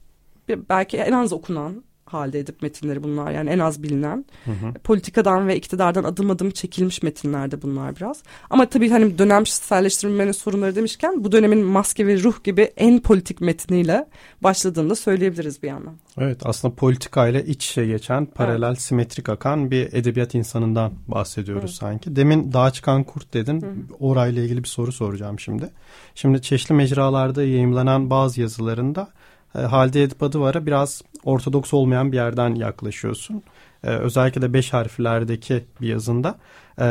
belki 0.69 0.97
en 0.97 1.11
az 1.13 1.33
okunan 1.33 1.83
halde 2.13 2.39
edip 2.39 2.61
metinleri 2.61 3.03
bunlar 3.03 3.31
yani 3.31 3.49
en 3.49 3.59
az 3.59 3.83
bilinen. 3.83 4.25
Hı 4.45 4.51
hı. 4.51 4.73
Politikadan 4.73 5.47
ve 5.47 5.55
iktidardan 5.55 6.03
adım 6.03 6.31
adım 6.31 6.51
çekilmiş 6.51 7.03
metinlerde 7.03 7.61
bunlar 7.61 7.95
biraz. 7.95 8.23
Ama 8.49 8.65
tabii 8.65 8.89
hani 8.89 9.17
dönemselleştirilmenin 9.17 10.31
sorunları 10.31 10.75
demişken 10.75 11.23
bu 11.23 11.31
dönemin 11.31 11.65
maske 11.65 12.07
ve 12.07 12.23
ruh 12.23 12.43
gibi 12.43 12.61
en 12.77 12.99
politik 12.99 13.41
metniyle 13.41 14.07
başladığını 14.41 14.89
da 14.89 14.95
söyleyebiliriz 14.95 15.63
bir 15.63 15.67
yandan. 15.67 15.93
Evet 16.17 16.41
aslında 16.43 16.75
politikayla 16.75 17.41
iç 17.41 17.69
içe 17.69 17.85
geçen 17.85 18.25
paralel 18.25 18.67
evet. 18.67 18.81
simetrik 18.81 19.29
akan 19.29 19.71
bir 19.71 19.93
edebiyat 19.93 20.35
insanından 20.35 20.91
bahsediyoruz 21.07 21.63
evet. 21.63 21.75
sanki. 21.75 22.15
Demin 22.15 22.53
Dağa 22.53 22.71
Çıkan 22.71 23.03
Kurt 23.03 23.33
dedin. 23.33 23.61
Hı 23.61 23.65
hı. 23.65 23.73
Orayla 23.99 24.43
ilgili 24.43 24.63
bir 24.63 24.67
soru 24.67 24.91
soracağım 24.91 25.39
şimdi. 25.39 25.69
Şimdi 26.15 26.41
çeşitli 26.41 26.73
mecralarda 26.73 27.43
yayımlanan 27.43 28.09
bazı 28.09 28.41
yazılarında 28.41 29.07
Halide 29.53 30.03
Edip 30.03 30.23
Adıvar'a 30.23 30.65
biraz 30.65 31.01
ortodoks 31.23 31.73
olmayan 31.73 32.11
bir 32.11 32.17
yerden 32.17 32.55
yaklaşıyorsun. 32.55 33.43
E, 33.83 33.87
özellikle 33.89 34.41
de 34.41 34.53
beş 34.53 34.73
harflerdeki 34.73 35.63
bir 35.81 35.87
yazında 35.87 36.35
e, 36.79 36.85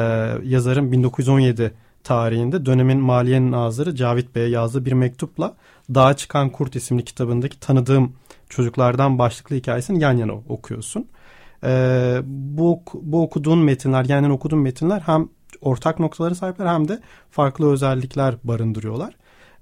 yazarın 0.45 0.93
1917 0.93 1.73
tarihinde 2.05 2.67
dönemin 2.67 2.99
Maliye 2.99 3.51
Nazırı 3.51 3.95
Cavit 3.95 4.35
Bey'e 4.35 4.49
yazdığı 4.49 4.85
bir 4.85 4.93
mektupla 4.93 5.55
Dağa 5.95 6.17
Çıkan 6.17 6.51
Kurt 6.51 6.77
isimli 6.77 7.05
kitabındaki 7.05 7.61
tanıdığım 7.61 8.13
çocuklardan 8.49 9.19
başlıklı 9.19 9.57
hikayesini 9.57 10.03
yan 10.03 10.17
yana 10.17 10.33
okuyorsun. 10.33 11.07
E, 11.65 12.21
bu, 12.25 12.83
bu 12.95 13.23
okuduğun 13.23 13.59
metinler, 13.59 14.05
yani 14.05 14.33
okuduğun 14.33 14.59
metinler 14.59 15.01
hem 15.01 15.29
ortak 15.61 15.99
noktaları 15.99 16.35
sahipler 16.35 16.67
hem 16.67 16.89
de 16.89 17.01
farklı 17.31 17.73
özellikler 17.73 18.35
barındırıyorlar. 18.45 19.15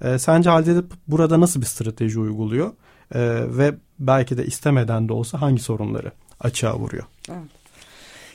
E, 0.05 0.19
sence 0.19 0.51
Halide 0.51 0.83
burada 1.09 1.41
nasıl 1.41 1.61
bir 1.61 1.67
strateji 1.67 2.19
uyguluyor? 2.19 2.73
E, 3.15 3.21
ve 3.59 3.75
belki 3.99 4.39
de 4.39 4.47
istemeden 4.47 5.09
de 5.09 5.13
olsa 5.13 5.41
hangi 5.41 5.63
sorunları 5.63 6.13
açığa 6.41 6.79
vuruyor? 6.79 7.05
Evet. 7.31 7.59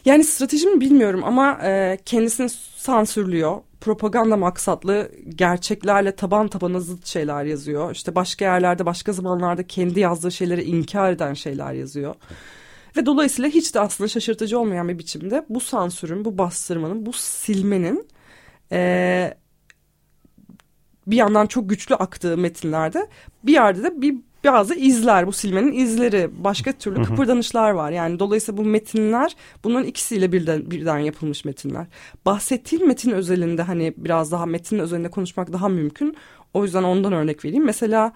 Yani 0.06 0.24
stratejimi 0.24 0.82
bilmiyorum 0.82 1.24
ama 1.24 1.60
e, 1.64 1.98
kendisini 2.06 2.50
sansürlüyor. 2.76 3.58
Propaganda 3.82 4.38
maksatlı 4.38 5.12
gerçeklerle 5.36 6.16
taban 6.16 6.48
tabana 6.48 6.80
zıt 6.80 7.06
şeyler 7.06 7.44
yazıyor. 7.44 7.92
İşte 7.92 8.16
başka 8.16 8.46
yerlerde 8.46 8.86
başka 8.86 9.14
zamanlarda 9.14 9.68
kendi 9.68 10.00
yazdığı 10.00 10.32
şeyleri 10.32 10.64
inkar 10.64 11.12
eden 11.12 11.34
şeyler 11.34 11.74
yazıyor. 11.74 12.16
Ve 12.98 13.06
dolayısıyla 13.06 13.50
hiç 13.50 13.76
de 13.76 13.80
aslında 13.80 14.08
şaşırtıcı 14.08 14.60
olmayan 14.60 14.90
bir 14.90 15.00
biçimde 15.00 15.46
bu 15.50 15.60
sansürün, 15.60 16.26
bu 16.26 16.38
bastırmanın, 16.38 17.06
bu 17.06 17.14
silmenin 17.14 18.08
e, 18.72 19.34
bir 21.08 21.16
yandan 21.16 21.46
çok 21.46 21.70
güçlü 21.70 21.96
aktığı 21.96 22.38
metinlerde 22.38 23.08
bir 23.44 23.54
yerde 23.54 23.84
de 23.84 24.02
bir 24.02 24.16
bazı 24.46 24.76
izler 24.76 25.28
bu 25.28 25.32
silmenin 25.32 25.74
izleri 25.74 26.30
başka 26.44 26.72
türlü 26.72 27.04
kıpırdanışlar 27.04 27.72
var. 27.72 27.92
Yani 27.92 28.20
dolayısıyla 28.20 28.58
bu 28.58 28.66
metinler 28.66 29.36
bunların 29.64 29.88
ikisiyle 29.88 30.32
birden, 30.32 30.72
birden 30.72 30.98
yapılmış 30.98 31.46
metinler. 31.46 31.86
Bahsettiğim 32.26 32.88
metin 32.88 33.12
özelinde 33.12 33.62
hani 33.62 33.94
biraz 33.98 34.32
daha 34.32 34.46
metin 34.46 34.80
özelinde 34.80 35.10
konuşmak 35.10 35.54
daha 35.54 35.70
mümkün. 35.70 36.18
O 36.54 36.64
yüzden 36.64 36.84
ondan 36.84 37.14
örnek 37.14 37.46
vereyim. 37.46 37.66
Mesela 37.66 38.14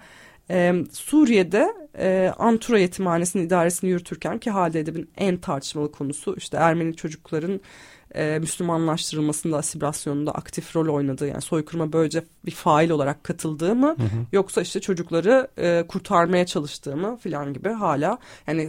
e, 0.50 0.74
Suriye'de 0.92 1.72
e, 1.98 2.32
Antura 2.38 2.78
Yetimhanesi'nin 2.78 3.46
idaresini 3.46 3.90
yürütürken 3.90 4.38
ki 4.38 4.50
Halide 4.50 4.80
Edip'in 4.80 5.10
en 5.16 5.36
tartışmalı 5.36 5.92
konusu 5.92 6.34
işte 6.36 6.56
Ermeni 6.56 6.96
çocukların 6.96 7.60
e, 8.14 8.38
Müslümanlaştırılmasında, 8.38 9.56
asimilasyonunda 9.56 10.32
aktif 10.32 10.76
rol 10.76 10.94
oynadığı 10.94 11.26
yani 11.26 11.42
soykırıma 11.42 11.92
böylece 11.92 12.24
bir 12.46 12.50
fail 12.50 12.90
olarak 12.90 13.24
katıldığı 13.24 13.74
mı 13.74 13.86
hı 13.86 14.02
hı. 14.02 14.26
yoksa 14.32 14.60
işte 14.60 14.80
çocukları 14.80 15.48
e, 15.58 15.84
kurtarmaya 15.88 16.46
çalıştığı 16.46 16.96
mı 16.96 17.16
filan 17.16 17.52
gibi 17.52 17.68
hala 17.68 18.18
yani 18.46 18.68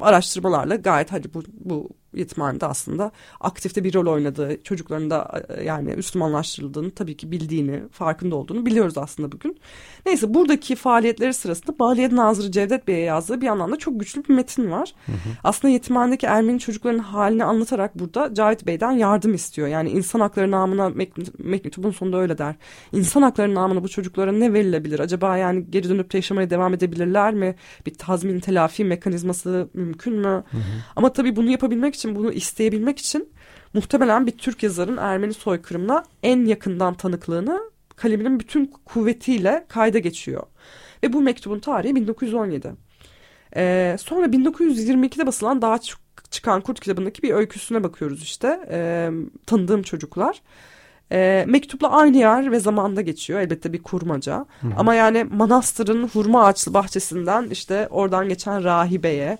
araştırmalarla 0.00 0.76
gayet 0.76 1.12
hadi 1.12 1.34
bu, 1.34 1.42
bu 1.60 1.88
yetimhanede 2.16 2.66
aslında 2.66 3.10
aktifte 3.40 3.84
bir 3.84 3.94
rol 3.94 4.06
oynadığı, 4.06 4.62
çocukların 4.62 5.10
da 5.10 5.42
e, 5.48 5.64
yani 5.64 5.96
Müslümanlaştırıldığını 5.96 6.90
tabii 6.90 7.16
ki 7.16 7.30
bildiğini, 7.30 7.88
farkında 7.88 8.36
olduğunu 8.36 8.66
biliyoruz 8.66 8.98
aslında 8.98 9.32
bugün. 9.32 9.58
Neyse 10.06 10.34
buradaki 10.34 10.76
faaliyetleri 10.76 11.34
sırasında 11.34 11.78
Baliyet 11.78 12.12
Nazırı 12.12 12.50
Cevdet 12.50 12.88
Bey'e 12.88 13.04
yazdığı 13.04 13.40
bir 13.40 13.46
anlamda 13.46 13.76
çok 13.76 14.00
güçlü 14.00 14.24
bir 14.24 14.34
metin 14.34 14.70
var. 14.70 14.94
Hı 15.06 15.12
hı. 15.12 15.16
Aslında 15.44 15.72
yetimhanedeki 15.72 16.26
Ermeni 16.26 16.58
çocukların 16.58 16.98
halini 16.98 17.44
anlatarak 17.44 17.98
burada 17.98 18.34
Cahit 18.34 18.66
Bey'den 18.66 18.92
yardım 18.92 19.34
istiyor. 19.34 19.68
Yani 19.68 19.90
insan 19.90 20.20
hakları 20.20 20.50
namına 20.50 20.92
mektubun 21.38 21.90
sonunda 21.90 22.16
öyle 22.16 22.38
der. 22.38 22.54
İnsan 22.92 23.22
hakları 23.22 23.54
namına 23.54 23.82
bu 23.82 23.88
çocuklara 23.88 24.32
ne 24.32 24.52
verilebilir? 24.52 24.98
Acaba 25.00 25.36
yani 25.36 25.70
geri 25.70 25.88
dönüp 25.88 26.14
yaşamaya 26.14 26.50
devam 26.50 26.74
edebilirler 26.74 27.34
mi? 27.34 27.54
Bir 27.86 27.94
tazmin 27.94 28.40
telafi 28.40 28.84
mekanizması 28.84 29.68
mümkün 29.74 30.14
mü? 30.14 30.44
Hı 30.50 30.56
hı. 30.56 30.60
Ama 30.96 31.12
tabii 31.12 31.36
bunu 31.36 31.50
yapabilmek 31.50 31.94
için 31.94 32.03
için 32.04 32.16
bunu 32.16 32.32
isteyebilmek 32.32 32.98
için 32.98 33.28
muhtemelen 33.74 34.26
bir 34.26 34.32
Türk 34.32 34.62
yazarın 34.62 34.96
Ermeni 34.96 35.34
soykırımına 35.34 36.04
en 36.22 36.44
yakından 36.44 36.94
tanıklığını 36.94 37.60
kaleminin 37.96 38.40
bütün 38.40 38.66
kuvvetiyle 38.84 39.64
kayda 39.68 39.98
geçiyor. 39.98 40.42
Ve 41.02 41.12
bu 41.12 41.20
mektubun 41.20 41.60
tarihi 41.60 41.94
1917. 41.94 42.72
Ee, 43.56 43.96
sonra 44.00 44.26
1922'de 44.26 45.26
basılan 45.26 45.62
Daha 45.62 45.78
Çıkan 46.30 46.60
Kurt 46.60 46.80
kitabındaki 46.80 47.22
bir 47.22 47.30
öyküsüne 47.30 47.84
bakıyoruz 47.84 48.22
işte. 48.22 48.60
Ee, 48.70 49.10
tanıdığım 49.46 49.82
çocuklar. 49.82 50.42
E, 51.12 51.44
mektupla 51.48 51.90
aynı 51.90 52.16
yer 52.16 52.52
ve 52.52 52.60
zamanda 52.60 53.00
geçiyor. 53.00 53.40
Elbette 53.40 53.72
bir 53.72 53.82
kurmaca. 53.82 54.46
Hı 54.60 54.66
hı. 54.66 54.70
Ama 54.76 54.94
yani 54.94 55.24
manastırın 55.24 56.08
hurma 56.08 56.44
ağaçlı 56.44 56.74
bahçesinden 56.74 57.48
işte 57.50 57.88
oradan 57.90 58.28
geçen 58.28 58.64
rahibeye 58.64 59.38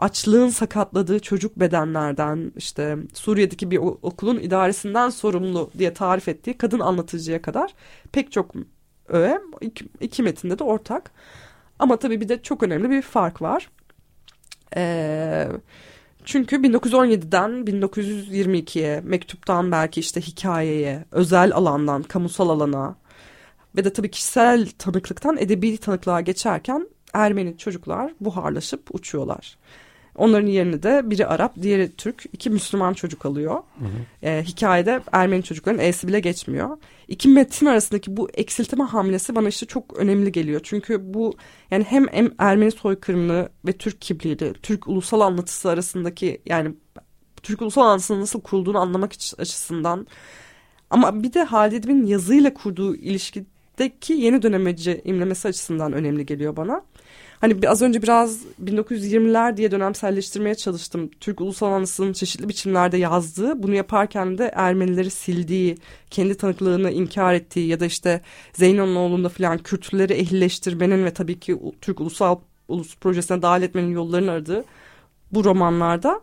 açlığın 0.00 0.48
sakatladığı 0.48 1.20
çocuk 1.20 1.56
bedenlerden 1.56 2.52
işte 2.56 2.96
Suriye'deki 3.14 3.70
bir 3.70 3.76
okulun 3.78 4.38
idaresinden 4.38 5.10
sorumlu 5.10 5.70
diye 5.78 5.94
tarif 5.94 6.28
ettiği 6.28 6.58
kadın 6.58 6.80
anlatıcıya 6.80 7.42
kadar 7.42 7.74
pek 8.12 8.32
çok 8.32 8.54
öğe 9.08 9.40
iki, 9.60 9.84
iki 10.00 10.22
metinde 10.22 10.58
de 10.58 10.64
ortak. 10.64 11.10
Ama 11.78 11.96
tabii 11.96 12.20
bir 12.20 12.28
de 12.28 12.42
çok 12.42 12.62
önemli 12.62 12.90
bir 12.90 13.02
fark 13.02 13.42
var. 13.42 13.70
Ee, 14.76 15.48
çünkü 16.24 16.56
1917'den 16.56 17.50
1922'ye 17.50 19.00
mektuptan 19.00 19.72
belki 19.72 20.00
işte 20.00 20.20
hikayeye, 20.20 21.04
özel 21.10 21.52
alandan 21.54 22.02
kamusal 22.02 22.48
alana 22.48 22.96
ve 23.76 23.84
de 23.84 23.92
tabii 23.92 24.10
kişisel 24.10 24.66
tanıklıktan 24.78 25.36
edebi 25.36 25.76
tanıklığa 25.78 26.20
geçerken 26.20 26.88
Ermeni 27.12 27.58
çocuklar 27.58 28.12
buharlaşıp 28.20 28.94
uçuyorlar. 28.94 29.58
Onların 30.20 30.46
yerini 30.46 30.82
de 30.82 31.10
biri 31.10 31.26
Arap, 31.26 31.62
diğeri 31.62 31.96
Türk, 31.96 32.24
iki 32.32 32.50
Müslüman 32.50 32.94
çocuk 32.94 33.26
alıyor. 33.26 33.54
Hı 33.54 33.84
hı. 33.84 34.26
E, 34.28 34.42
hikayede 34.42 35.00
Ermeni 35.12 35.42
çocukların 35.42 35.80
E'si 35.80 36.08
bile 36.08 36.20
geçmiyor. 36.20 36.76
İki 37.08 37.28
metin 37.28 37.66
arasındaki 37.66 38.16
bu 38.16 38.30
eksiltme 38.34 38.84
hamlesi 38.84 39.34
bana 39.34 39.48
işte 39.48 39.66
çok 39.66 39.96
önemli 39.96 40.32
geliyor. 40.32 40.60
Çünkü 40.64 41.14
bu 41.14 41.34
yani 41.70 41.84
hem, 41.84 42.06
hem 42.08 42.30
Ermeni 42.38 42.70
soykırımı 42.70 43.48
ve 43.66 43.72
Türk 43.72 44.00
kimliği, 44.00 44.36
Türk 44.36 44.88
ulusal 44.88 45.20
anlatısı 45.20 45.70
arasındaki 45.70 46.40
yani 46.46 46.74
Türk 47.42 47.62
ulusal 47.62 47.82
anlatısının 47.82 48.20
nasıl 48.20 48.40
kurulduğunu 48.40 48.78
anlamak 48.78 49.12
açısından 49.38 50.06
ama 50.90 51.22
bir 51.22 51.32
de 51.32 51.42
Halid 51.42 51.72
Edip'in 51.72 52.06
yazıyla 52.06 52.54
kurduğu 52.54 52.96
ilişkideki 52.96 54.12
yeni 54.12 54.42
dönemeci 54.42 55.00
imlemesi 55.04 55.48
açısından 55.48 55.92
önemli 55.92 56.26
geliyor 56.26 56.56
bana. 56.56 56.82
Hani 57.40 57.68
az 57.68 57.82
önce 57.82 58.02
biraz 58.02 58.38
1920'ler 58.64 59.56
diye 59.56 59.70
dönemselleştirmeye 59.70 60.54
çalıştım. 60.54 61.10
Türk 61.20 61.40
Ulusal 61.40 61.72
Anısı'nın 61.72 62.12
çeşitli 62.12 62.48
biçimlerde 62.48 62.96
yazdığı, 62.96 63.62
bunu 63.62 63.74
yaparken 63.74 64.38
de 64.38 64.52
Ermenileri 64.54 65.10
sildiği, 65.10 65.76
kendi 66.10 66.36
tanıklığını 66.36 66.90
inkar 66.90 67.34
ettiği 67.34 67.66
ya 67.66 67.80
da 67.80 67.86
işte 67.86 68.20
Zeyno'nun 68.52 68.96
oğlunda 68.96 69.28
falan 69.28 69.58
Kürtleri 69.58 70.12
ehlileştirmenin 70.12 71.04
ve 71.04 71.10
tabii 71.10 71.40
ki 71.40 71.58
Türk 71.80 72.00
Ulusal 72.00 72.38
Ulus 72.68 72.96
Projesi'ne 72.96 73.42
dahil 73.42 73.62
etmenin 73.62 73.92
yollarını 73.92 74.30
aradığı 74.30 74.64
bu 75.32 75.44
romanlarda 75.44 76.20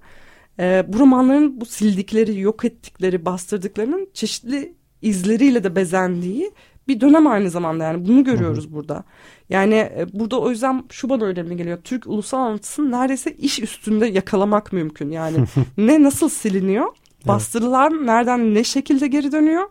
e, 0.59 0.85
bu 0.87 0.99
romanların 0.99 1.61
bu 1.61 1.65
sildikleri, 1.65 2.39
yok 2.39 2.65
ettikleri, 2.65 3.25
bastırdıklarının 3.25 4.09
çeşitli 4.13 4.73
izleriyle 5.01 5.63
de 5.63 5.75
bezendiği 5.75 6.51
bir 6.87 7.01
dönem 7.01 7.27
aynı 7.27 7.49
zamanda 7.49 7.83
yani 7.83 8.07
bunu 8.07 8.23
görüyoruz 8.23 8.65
Hı-hı. 8.65 8.73
burada. 8.73 9.03
Yani 9.49 9.75
e, 9.75 10.05
burada 10.13 10.39
o 10.39 10.49
yüzden 10.49 10.83
şu 10.91 11.09
bana 11.09 11.23
önemli 11.23 11.57
geliyor. 11.57 11.77
Türk 11.83 12.07
ulusal 12.07 12.37
anlatısını 12.37 12.91
neredeyse 12.91 13.31
iş 13.31 13.59
üstünde 13.59 14.05
yakalamak 14.05 14.73
mümkün. 14.73 15.11
Yani 15.11 15.37
ne 15.77 16.03
nasıl 16.03 16.29
siliniyor? 16.29 16.87
Bastırılan 17.27 18.05
nereden 18.07 18.53
ne 18.53 18.63
şekilde 18.63 19.07
geri 19.07 19.31
dönüyor? 19.31 19.63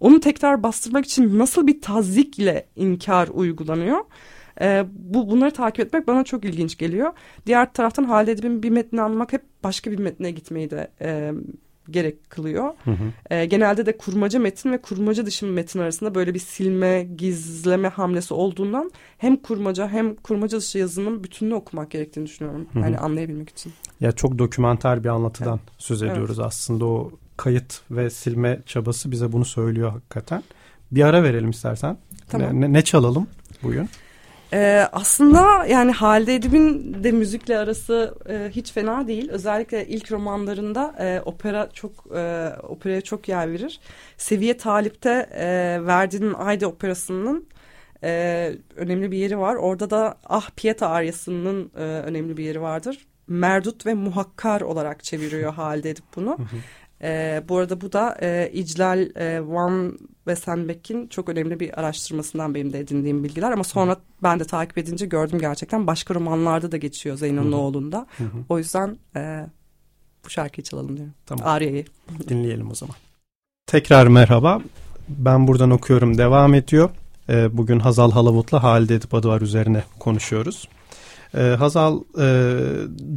Onu 0.00 0.20
tekrar 0.20 0.62
bastırmak 0.62 1.04
için 1.04 1.38
nasıl 1.38 1.66
bir 1.66 1.80
tazik 1.80 2.38
ile 2.38 2.66
inkar 2.76 3.28
uygulanıyor? 3.28 3.98
Ee, 4.60 4.84
bu 4.92 5.30
bunları 5.30 5.50
takip 5.50 5.86
etmek 5.86 6.06
bana 6.06 6.24
çok 6.24 6.44
ilginç 6.44 6.78
geliyor. 6.78 7.12
Diğer 7.46 7.72
taraftan 7.72 8.04
Halide 8.04 8.32
Edip'in 8.32 8.62
bir 8.62 8.70
metni 8.70 9.02
anlamak 9.02 9.32
hep 9.32 9.42
başka 9.64 9.90
bir 9.90 9.98
metne 9.98 10.30
gitmeyi 10.30 10.70
de 10.70 10.90
e, 11.00 11.32
gerek 11.90 12.30
kılıyor. 12.30 12.72
Hı 12.84 12.90
hı. 12.90 13.34
E, 13.34 13.44
genelde 13.44 13.86
de 13.86 13.96
kurmaca 13.96 14.38
metin 14.38 14.72
ve 14.72 14.80
kurmaca 14.80 15.26
dışı 15.26 15.46
metin 15.46 15.78
arasında 15.78 16.14
böyle 16.14 16.34
bir 16.34 16.38
silme, 16.38 17.02
gizleme 17.02 17.88
hamlesi 17.88 18.34
olduğundan 18.34 18.90
hem 19.18 19.36
kurmaca 19.36 19.88
hem 19.88 20.14
kurmaca 20.14 20.58
dışı 20.58 20.78
yazının 20.78 21.24
bütününü 21.24 21.54
okumak 21.54 21.90
gerektiğini 21.90 22.26
düşünüyorum. 22.26 22.66
Hı 22.72 22.78
hı. 22.78 22.82
Yani 22.82 22.98
anlayabilmek 22.98 23.48
için. 23.48 23.72
Ya 24.00 24.12
çok 24.12 24.38
dokümenter 24.38 25.04
bir 25.04 25.08
anlatıdan 25.08 25.60
evet. 25.62 25.74
söz 25.78 26.02
ediyoruz 26.02 26.38
evet. 26.38 26.46
aslında 26.46 26.84
o 26.84 27.12
kayıt 27.36 27.80
ve 27.90 28.10
silme 28.10 28.60
çabası 28.66 29.10
bize 29.10 29.32
bunu 29.32 29.44
söylüyor 29.44 29.90
hakikaten. 29.90 30.42
Bir 30.92 31.02
ara 31.02 31.22
verelim 31.22 31.50
istersen. 31.50 31.96
Tamam. 32.28 32.60
Ne, 32.60 32.72
ne 32.72 32.82
çalalım 32.82 33.26
bugün? 33.62 33.88
Ee, 34.52 34.88
aslında 34.92 35.66
yani 35.66 35.92
Halide 35.92 36.34
Edip'in 36.34 36.96
de 37.04 37.12
müzikle 37.12 37.58
arası 37.58 38.14
e, 38.28 38.50
hiç 38.50 38.72
fena 38.72 39.08
değil. 39.08 39.30
Özellikle 39.30 39.86
ilk 39.86 40.12
romanlarında 40.12 40.94
e, 40.98 41.20
opera 41.24 41.68
çok 41.72 41.92
e, 42.16 42.52
operaya 42.62 43.00
çok 43.00 43.28
yer 43.28 43.52
verir. 43.52 43.80
Seviye 44.16 44.56
Talip'te 44.56 45.28
e, 45.34 45.46
Verdi'nin 45.86 46.34
Ayda 46.34 46.66
operasının 46.66 47.46
e, 48.04 48.52
önemli 48.76 49.10
bir 49.10 49.18
yeri 49.18 49.38
var. 49.38 49.54
Orada 49.54 49.90
da 49.90 50.16
Ah 50.28 50.50
Pieta 50.56 50.88
aryasının 50.88 51.70
e, 51.76 51.80
önemli 51.82 52.36
bir 52.36 52.44
yeri 52.44 52.60
vardır. 52.60 53.06
Merdut 53.26 53.86
ve 53.86 53.94
muhakkar 53.94 54.60
olarak 54.60 55.04
çeviriyor 55.04 55.54
Halide 55.54 55.90
Edip 55.90 56.04
bunu. 56.16 56.38
E, 57.02 57.42
bu 57.48 57.58
arada 57.58 57.80
bu 57.80 57.92
da 57.92 58.16
e, 58.22 58.50
İclal 58.52 59.16
e, 59.16 59.48
Van 59.48 59.98
ve 60.26 60.36
Senbeck'in 60.36 61.06
çok 61.06 61.28
önemli 61.28 61.60
bir 61.60 61.80
araştırmasından 61.80 62.54
benim 62.54 62.72
de 62.72 62.78
edindiğim 62.78 63.24
bilgiler. 63.24 63.52
Ama 63.52 63.64
sonra 63.64 63.96
ben 64.22 64.40
de 64.40 64.44
takip 64.44 64.78
edince 64.78 65.06
gördüm 65.06 65.38
gerçekten 65.38 65.86
başka 65.86 66.14
romanlarda 66.14 66.72
da 66.72 66.76
geçiyor 66.76 67.16
Zeyno'nun 67.16 67.52
oğlunda. 67.52 68.06
O 68.48 68.58
yüzden 68.58 68.96
e, 69.16 69.46
bu 70.24 70.30
şarkıyı 70.30 70.64
çalalım 70.64 70.96
diyorum. 70.96 71.14
Tamam. 71.26 71.46
Arya'yı. 71.46 71.84
Dinleyelim 72.28 72.70
o 72.70 72.74
zaman. 72.74 72.96
Tekrar 73.66 74.06
merhaba. 74.06 74.60
Ben 75.08 75.48
buradan 75.48 75.70
okuyorum 75.70 76.18
devam 76.18 76.54
ediyor. 76.54 76.90
Ee, 77.28 77.56
bugün 77.56 77.78
Hazal 77.80 78.10
Halavut'la 78.10 78.62
Halide 78.62 78.94
Edip 78.94 79.14
Adıvar 79.14 79.40
üzerine 79.40 79.84
konuşuyoruz. 79.98 80.68
Ee, 81.34 81.40
Hazal, 81.40 82.00
e, 82.20 82.56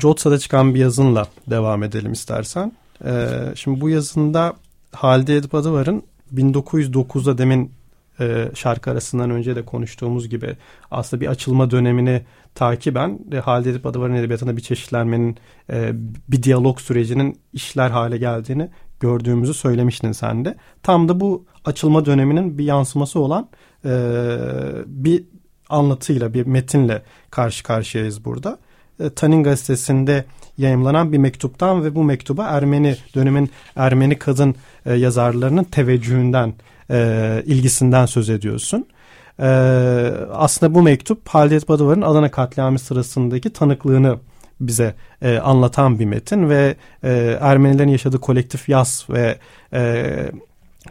Jotsa'da 0.02 0.40
çıkan 0.40 0.76
bir 0.76 0.80
yazınla 0.80 1.28
devam 1.50 1.84
edelim 1.84 2.12
istersen. 2.12 2.72
Ee, 3.06 3.28
şimdi 3.56 3.82
bu 3.82 3.90
yazında 3.90 4.54
Halide 4.92 5.36
Edip 5.36 5.56
Adıvar'ın 5.56 6.04
1909'da 6.34 7.38
demin 7.38 7.72
e, 8.20 8.52
şarkı 8.56 8.92
arasından 8.92 9.30
önce 9.30 9.56
de 9.56 9.66
konuştuğumuz 9.66 10.30
gibi 10.30 10.58
aslında 10.92 11.22
bir 11.22 11.28
açılma 11.28 11.72
dönemini 11.72 12.22
takiben 12.56 13.20
e, 13.32 13.38
Halide 13.38 13.70
Edip 13.70 13.86
Adıvar'ın 13.86 14.14
edebiyatında 14.14 14.58
bir 14.58 14.62
çeşitlenmenin 14.62 15.38
e, 15.70 15.92
bir 16.28 16.44
diyalog 16.44 16.80
sürecinin 16.80 17.40
işler 17.54 17.90
hale 17.90 18.18
geldiğini 18.18 18.70
gördüğümüzü 19.00 19.54
söylemiştin 19.54 20.12
sen 20.12 20.46
de. 20.46 20.56
Tam 20.84 21.10
da 21.10 21.20
bu 21.20 21.46
açılma 21.66 22.06
döneminin 22.06 22.58
bir 22.58 22.64
yansıması 22.64 23.20
olan 23.20 23.50
e, 23.86 23.90
bir 24.86 25.24
anlatıyla, 25.70 26.34
bir 26.34 26.46
metinle 26.46 27.04
karşı 27.32 27.64
karşıyayız 27.64 28.26
burada. 28.26 28.60
E, 29.00 29.10
Tanin 29.10 29.44
gazetesinde 29.44 30.26
yayımlanan 30.58 31.12
bir 31.12 31.18
mektuptan 31.18 31.84
ve 31.84 31.96
bu 31.96 32.04
mektuba 32.04 32.46
Ermeni 32.46 32.98
dönemin 33.16 33.50
Ermeni 33.76 34.20
kadın 34.20 34.56
e, 34.86 34.94
yazarlarının 34.94 35.64
teveccühünden, 35.64 36.54
e, 36.92 37.44
ilgisinden 37.46 38.06
söz 38.06 38.30
ediyorsun. 38.30 38.86
E, 39.40 39.46
aslında 40.34 40.74
bu 40.74 40.82
mektup 40.82 41.28
Halide 41.28 41.68
Badıvar'ın 41.68 42.02
Adana 42.02 42.32
katliamı 42.32 42.80
sırasındaki 42.80 43.54
tanıklığını 43.54 44.18
bize 44.60 44.96
e, 45.22 45.38
anlatan 45.38 46.00
bir 46.00 46.06
metin 46.06 46.50
ve 46.50 46.76
e, 47.04 47.38
Ermenilerin 47.42 47.90
yaşadığı 47.90 48.20
kolektif 48.20 48.70
yas 48.70 49.10
ve 49.10 49.38
e, 49.74 50.06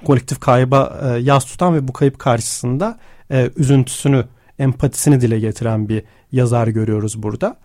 kolektif 0.05 0.41
kayba 0.41 1.01
e, 1.03 1.19
yas 1.19 1.45
tutan 1.45 1.75
ve 1.75 1.89
bu 1.89 1.93
kayıp 1.93 2.19
karşısında 2.19 2.99
e, 3.31 3.51
üzüntüsünü, 3.57 4.25
empatisini 4.59 5.21
dile 5.21 5.41
getiren 5.41 5.89
bir 5.89 6.03
yazar 6.33 6.69
görüyoruz 6.69 7.23
burada. 7.23 7.57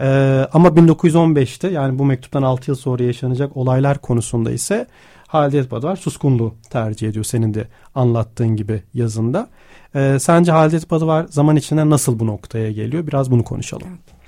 E, 0.00 0.06
ama 0.52 0.68
1915'te 0.68 1.68
yani 1.68 1.98
bu 1.98 2.04
mektuptan 2.04 2.42
6 2.42 2.70
yıl 2.70 2.76
sonra 2.76 3.02
yaşanacak 3.02 3.56
olaylar 3.56 3.98
konusunda 3.98 4.50
ise 4.50 4.86
Halide 5.26 5.58
Edipadavar 5.58 5.96
suskunluğu 5.96 6.54
tercih 6.70 7.08
ediyor 7.08 7.24
senin 7.24 7.54
de 7.54 7.68
anlattığın 7.94 8.56
gibi 8.56 8.82
yazında. 8.94 9.48
E, 9.94 10.18
sence 10.20 10.52
Halide 10.52 10.76
Edipadavar 10.76 11.26
zaman 11.30 11.56
içinde 11.56 11.90
nasıl 11.90 12.18
bu 12.18 12.26
noktaya 12.26 12.72
geliyor? 12.72 13.06
Biraz 13.06 13.30
bunu 13.30 13.44
konuşalım. 13.44 13.86
Evet. 13.90 14.18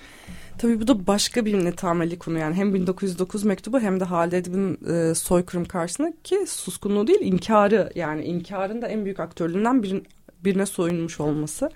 Tabii 0.59 0.81
bu 0.81 0.89
da 0.89 1.07
başka 1.07 1.45
bir 1.45 1.65
netameli 1.65 2.19
konu 2.19 2.39
yani 2.39 2.55
hem 2.55 2.75
1909 2.75 3.45
mektubu 3.45 3.81
hem 3.81 4.01
de 4.01 4.05
Halide 4.05 4.39
Edip'in 4.39 4.79
e, 4.93 5.15
soykırım 5.15 5.65
karşısında 5.65 6.13
ki 6.25 6.47
suskunluğu 6.49 7.07
değil 7.07 7.21
inkarı 7.21 7.91
yani 7.95 8.25
inkarın 8.25 8.83
da 8.83 8.89
en 8.89 9.05
büyük 9.05 9.21
aktörlerinden 9.21 9.83
bir, 9.83 10.03
birine 10.45 10.67
soyunmuş 10.67 11.21
olması. 11.21 11.71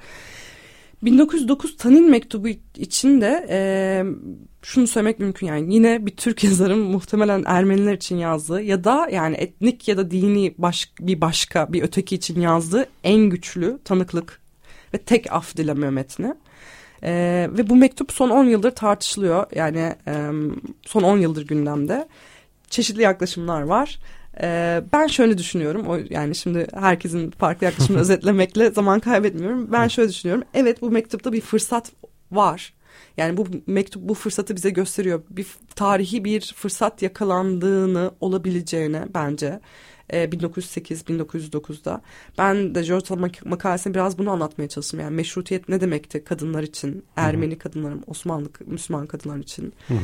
1909 1.04 1.76
Tanin 1.76 2.10
mektubu 2.10 2.48
için 2.76 3.20
de 3.20 3.46
e, 3.50 3.58
şunu 4.62 4.86
söylemek 4.86 5.18
mümkün 5.18 5.46
yani 5.46 5.74
yine 5.74 6.06
bir 6.06 6.16
Türk 6.16 6.44
yazarın 6.44 6.78
muhtemelen 6.78 7.42
Ermeniler 7.46 7.94
için 7.94 8.16
yazdığı 8.16 8.62
ya 8.62 8.84
da 8.84 9.08
yani 9.12 9.36
etnik 9.36 9.88
ya 9.88 9.96
da 9.96 10.10
dini 10.10 10.54
baş, 10.58 10.92
bir 11.00 11.20
başka 11.20 11.72
bir 11.72 11.82
öteki 11.82 12.14
için 12.14 12.40
yazdığı 12.40 12.86
en 13.04 13.30
güçlü 13.30 13.78
tanıklık 13.84 14.40
ve 14.94 14.98
tek 14.98 15.32
af 15.32 15.56
dileme 15.56 15.90
metni. 15.90 16.34
E, 17.02 17.12
ve 17.50 17.68
bu 17.68 17.76
mektup 17.76 18.12
son 18.12 18.30
10 18.30 18.44
yıldır 18.44 18.70
tartışılıyor. 18.70 19.46
Yani 19.54 19.94
e, 20.06 20.30
son 20.82 21.02
10 21.02 21.18
yıldır 21.18 21.46
gündemde. 21.46 22.08
Çeşitli 22.70 23.02
yaklaşımlar 23.02 23.62
var. 23.62 23.98
E, 24.42 24.82
ben 24.92 25.06
şöyle 25.06 25.38
düşünüyorum. 25.38 25.86
O 25.86 25.98
yani 26.10 26.34
şimdi 26.34 26.66
herkesin 26.74 27.30
farklı 27.30 27.64
yaklaşımını 27.64 28.00
özetlemekle 28.02 28.70
zaman 28.70 29.00
kaybetmiyorum. 29.00 29.72
Ben 29.72 29.88
şöyle 29.88 30.08
düşünüyorum. 30.08 30.44
Evet 30.54 30.82
bu 30.82 30.90
mektupta 30.90 31.32
bir 31.32 31.40
fırsat 31.40 31.92
var. 32.32 32.74
Yani 33.16 33.36
bu 33.36 33.46
mektup 33.66 34.02
bu 34.02 34.14
fırsatı 34.14 34.56
bize 34.56 34.70
gösteriyor. 34.70 35.22
Bir 35.30 35.46
tarihi 35.74 36.24
bir 36.24 36.54
fırsat 36.56 37.02
yakalandığını 37.02 38.10
olabileceğine 38.20 39.04
bence. 39.14 39.60
1908-1909'da. 40.10 41.94
E, 41.94 42.38
ben 42.38 42.74
de 42.74 42.82
George 42.82 43.14
mak 43.14 43.46
makalesinde 43.46 43.94
biraz 43.94 44.18
bunu 44.18 44.30
anlatmaya 44.30 44.68
çalıştım. 44.68 45.00
Yani 45.00 45.14
meşrutiyet 45.14 45.68
ne 45.68 45.80
demekti 45.80 46.24
kadınlar 46.24 46.62
için, 46.62 47.04
Ermeni 47.16 47.58
kadınların, 47.58 48.04
Osmanlı 48.06 48.48
Müslüman 48.66 49.06
kadınlar 49.06 49.38
için. 49.38 49.72
Hı 49.88 49.94
hı. 49.94 49.98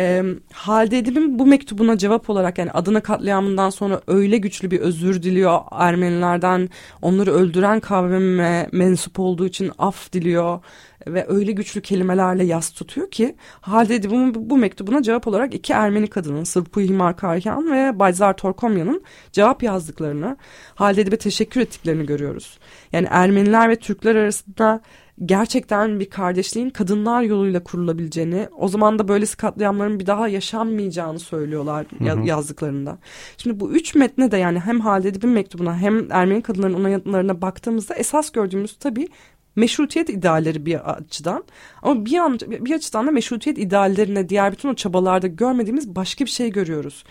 E, 0.00 0.24
Halide 0.52 0.98
Edip'in 0.98 1.38
bu 1.38 1.46
mektubuna 1.46 1.98
cevap 1.98 2.30
olarak 2.30 2.58
yani 2.58 2.70
Adana 2.70 3.00
katliamından 3.00 3.70
sonra 3.70 4.00
öyle 4.06 4.36
güçlü 4.36 4.70
bir 4.70 4.80
özür 4.80 5.22
diliyor 5.22 5.60
Ermenilerden. 5.70 6.68
Onları 7.02 7.32
öldüren 7.32 7.80
kavme 7.80 8.68
mensup 8.72 9.20
olduğu 9.20 9.46
için 9.46 9.72
af 9.78 10.12
diliyor 10.12 10.60
ve 11.06 11.26
öyle 11.28 11.52
güçlü 11.52 11.80
kelimelerle 11.80 12.44
yas 12.44 12.70
tutuyor 12.70 13.10
ki 13.10 13.36
Halide 13.60 13.94
Edip'in 13.94 14.34
bu, 14.34 14.50
bu 14.50 14.56
mektubuna 14.56 15.02
cevap 15.02 15.28
olarak 15.28 15.54
iki 15.54 15.72
Ermeni 15.72 16.06
kadının 16.06 16.44
Sırpu 16.44 16.80
Himarkaryan 16.80 17.72
ve 17.72 17.98
Bayzar 17.98 18.36
Torkomyan'ın 18.36 19.02
cevap 19.32 19.62
yazdıklarını 19.62 20.36
Halide 20.74 21.00
Edip'e 21.00 21.16
teşekkür 21.16 21.60
ettiklerini 21.60 22.06
görüyoruz. 22.06 22.58
Yani 22.92 23.06
Ermeniler 23.10 23.68
ve 23.68 23.76
Türkler 23.76 24.16
arasında 24.16 24.80
gerçekten 25.24 26.00
bir 26.00 26.10
kardeşliğin 26.10 26.70
kadınlar 26.70 27.22
yoluyla 27.22 27.64
kurulabileceğini, 27.64 28.48
o 28.58 28.68
zaman 28.68 28.98
da 28.98 29.08
böylesi 29.08 29.36
katliamların 29.36 30.00
bir 30.00 30.06
daha 30.06 30.28
yaşanmayacağını 30.28 31.18
söylüyorlar 31.18 31.86
hı 31.98 32.04
hı. 32.04 32.26
yazdıklarında. 32.26 32.98
Şimdi 33.36 33.60
bu 33.60 33.70
üç 33.70 33.94
metne 33.94 34.30
de 34.30 34.36
yani 34.36 34.60
hem 34.60 34.80
Halide 34.80 35.08
Edip'in 35.08 35.30
mektubuna 35.30 35.78
hem 35.78 36.12
Ermeni 36.12 36.42
kadınların 36.42 36.74
onaylarına 36.74 37.42
baktığımızda 37.42 37.94
esas 37.94 38.30
gördüğümüz 38.30 38.76
tabii 38.76 39.08
meşrutiyet 39.56 40.08
idealleri 40.08 40.66
bir 40.66 40.90
açıdan 40.90 41.44
ama 41.82 42.06
bir, 42.06 42.18
an, 42.18 42.38
bir 42.40 42.74
açıdan 42.74 43.06
da 43.06 43.10
meşrutiyet 43.10 43.58
ideallerine 43.58 44.28
diğer 44.28 44.52
bütün 44.52 44.68
o 44.68 44.74
çabalarda 44.74 45.26
görmediğimiz 45.26 45.96
başka 45.96 46.24
bir 46.24 46.30
şey 46.30 46.50
görüyoruz. 46.52 47.04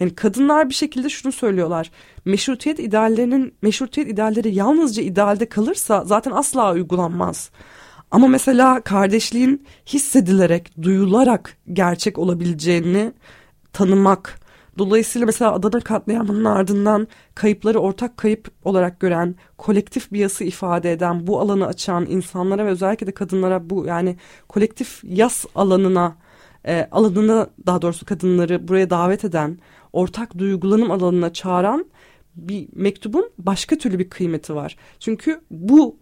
Yani 0.00 0.14
kadınlar 0.14 0.68
bir 0.68 0.74
şekilde 0.74 1.08
şunu 1.08 1.32
söylüyorlar. 1.32 1.90
Meşrutiyet 2.24 2.78
ideallerinin 2.78 3.54
meşrutiyet 3.62 4.10
idealleri 4.10 4.54
yalnızca 4.54 5.02
idealde 5.02 5.48
kalırsa 5.48 6.04
zaten 6.04 6.30
asla 6.30 6.72
uygulanmaz. 6.72 7.50
Ama 8.10 8.28
mesela 8.28 8.80
kardeşliğin 8.80 9.66
hissedilerek, 9.86 10.82
duyularak 10.82 11.56
gerçek 11.72 12.18
olabileceğini 12.18 13.12
tanımak, 13.72 14.40
Dolayısıyla 14.78 15.26
mesela 15.26 15.52
Adana 15.52 15.80
katliamının 15.80 16.44
ardından 16.44 17.08
kayıpları 17.34 17.78
ortak 17.78 18.16
kayıp 18.16 18.50
olarak 18.64 19.00
gören, 19.00 19.34
kolektif 19.58 20.12
bir 20.12 20.18
yası 20.18 20.44
ifade 20.44 20.92
eden, 20.92 21.26
bu 21.26 21.40
alanı 21.40 21.66
açan 21.66 22.06
insanlara 22.06 22.66
ve 22.66 22.70
özellikle 22.70 23.06
de 23.06 23.12
kadınlara 23.12 23.70
bu 23.70 23.86
yani 23.86 24.16
kolektif 24.48 25.00
yas 25.04 25.44
alanına, 25.54 26.16
e, 26.66 26.88
alanına 26.92 27.50
daha 27.66 27.82
doğrusu 27.82 28.06
kadınları 28.06 28.68
buraya 28.68 28.90
davet 28.90 29.24
eden, 29.24 29.58
ortak 29.92 30.38
duygulanım 30.38 30.90
alanına 30.90 31.32
çağıran 31.32 31.86
bir 32.36 32.68
mektubun 32.72 33.30
başka 33.38 33.78
türlü 33.78 33.98
bir 33.98 34.10
kıymeti 34.10 34.54
var. 34.54 34.76
Çünkü 34.98 35.40
bu 35.50 35.96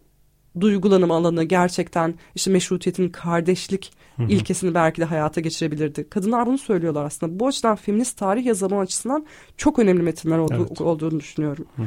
duygulanım 0.60 1.10
alanı 1.10 1.44
gerçekten 1.44 2.14
işte 2.34 2.50
meşrutiyetin 2.50 3.08
kardeşlik 3.08 3.92
Hı-hı. 4.16 4.26
ilkesini 4.26 4.74
belki 4.74 5.00
de 5.00 5.04
hayata 5.04 5.40
geçirebilirdi. 5.40 6.08
Kadınlar 6.08 6.46
bunu 6.46 6.58
söylüyorlar 6.58 7.04
aslında. 7.04 7.40
Bu 7.40 7.46
açıdan 7.46 7.76
feminist 7.76 8.18
tarih 8.18 8.44
yazımı 8.44 8.78
açısından 8.78 9.26
çok 9.56 9.78
önemli 9.78 10.02
metinler 10.02 10.38
olduğu, 10.38 10.66
evet. 10.68 10.80
olduğunu 10.80 11.20
düşünüyorum. 11.20 11.66
Hı-hı. 11.76 11.86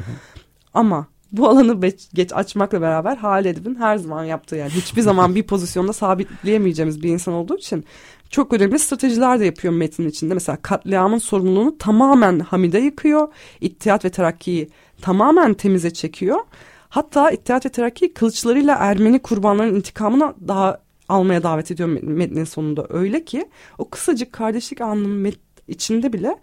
Ama 0.74 1.06
bu 1.32 1.48
alanı 1.48 1.82
geç 2.14 2.32
açmakla 2.32 2.80
beraber 2.80 3.16
Halide 3.16 3.50
Edip'in 3.50 3.74
her 3.74 3.96
zaman 3.96 4.24
yaptığı 4.24 4.56
yani 4.56 4.70
hiçbir 4.70 5.02
zaman 5.02 5.34
bir 5.34 5.42
pozisyonda 5.42 5.92
sabitleyemeyeceğimiz 5.92 7.02
bir 7.02 7.08
insan 7.08 7.34
olduğu 7.34 7.56
için 7.56 7.84
çok 8.30 8.52
önemli 8.52 8.78
stratejiler 8.78 9.40
de 9.40 9.44
yapıyor 9.44 9.74
metnin 9.74 10.08
içinde. 10.08 10.34
Mesela 10.34 10.58
katliamın 10.62 11.18
sorumluluğunu 11.18 11.78
tamamen 11.78 12.40
Hamide 12.40 12.78
yıkıyor. 12.78 13.28
İttihat 13.60 14.04
ve 14.04 14.10
Terakki'yi 14.10 14.68
tamamen 15.02 15.54
temize 15.54 15.90
çekiyor. 15.92 16.38
Hatta 16.88 17.30
İttihat 17.30 17.66
ve 17.66 17.68
Terakki 17.68 18.14
kılıçlarıyla 18.14 18.76
Ermeni 18.80 19.18
kurbanların 19.18 19.74
intikamını 19.74 20.34
daha 20.48 20.80
almaya 21.08 21.42
davet 21.42 21.70
ediyor 21.70 21.88
metnin 22.02 22.44
sonunda. 22.44 22.86
Öyle 22.88 23.24
ki 23.24 23.48
o 23.78 23.90
kısacık 23.90 24.32
kardeşlik 24.32 24.80
anlamı 24.80 25.30
içinde 25.68 26.12
bile 26.12 26.36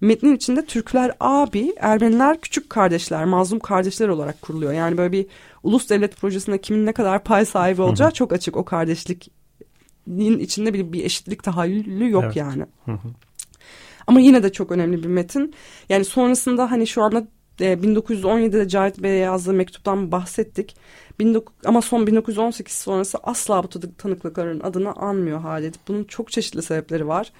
metnin 0.00 0.36
içinde 0.36 0.64
Türkler 0.64 1.12
abi, 1.20 1.74
Ermeniler 1.80 2.40
küçük 2.40 2.70
kardeşler, 2.70 3.24
mazlum 3.24 3.58
kardeşler 3.58 4.08
olarak 4.08 4.42
kuruluyor. 4.42 4.72
Yani 4.72 4.98
böyle 4.98 5.12
bir 5.12 5.26
ulus 5.62 5.90
devlet 5.90 6.16
projesinde 6.16 6.60
kimin 6.60 6.86
ne 6.86 6.92
kadar 6.92 7.24
pay 7.24 7.44
sahibi 7.44 7.82
olacağı 7.82 8.10
çok 8.10 8.32
açık 8.32 8.56
o 8.56 8.64
kardeşliğin 8.64 10.38
içinde 10.38 10.74
bir, 10.74 10.92
bir 10.92 11.04
eşitlik 11.04 11.42
tahayyülü 11.42 12.10
yok 12.10 12.24
evet. 12.24 12.36
yani. 12.36 12.66
Ama 14.06 14.20
yine 14.20 14.42
de 14.42 14.52
çok 14.52 14.72
önemli 14.72 15.02
bir 15.02 15.08
metin. 15.08 15.54
Yani 15.88 16.04
sonrasında 16.04 16.70
hani 16.70 16.86
şu 16.86 17.02
anda 17.02 17.26
1917'de 17.60 18.60
e, 18.60 18.68
Cahit 18.68 19.02
Bey'e 19.02 19.16
yazdığı 19.16 19.52
mektuptan 19.52 20.12
bahsettik. 20.12 20.76
ama 21.64 21.82
son 21.82 22.06
1918 22.06 22.74
sonrası 22.74 23.18
asla 23.22 23.62
bu 23.62 23.68
tanıklıkların 23.96 24.60
adını 24.60 24.92
anmıyor 24.92 25.40
Halid. 25.40 25.74
Bunun 25.88 26.04
çok 26.04 26.30
çeşitli 26.30 26.62
sebepleri 26.62 27.08
var. 27.08 27.32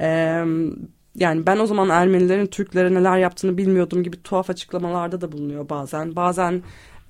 Ee, 0.00 0.44
yani 1.14 1.46
ben 1.46 1.58
o 1.58 1.66
zaman 1.66 1.88
Ermenilerin 1.88 2.46
Türklere 2.46 2.94
neler 2.94 3.18
yaptığını 3.18 3.58
bilmiyordum 3.58 4.02
gibi 4.02 4.22
tuhaf 4.22 4.50
açıklamalarda 4.50 5.20
da 5.20 5.32
bulunuyor 5.32 5.68
bazen. 5.68 6.16
Bazen 6.16 6.62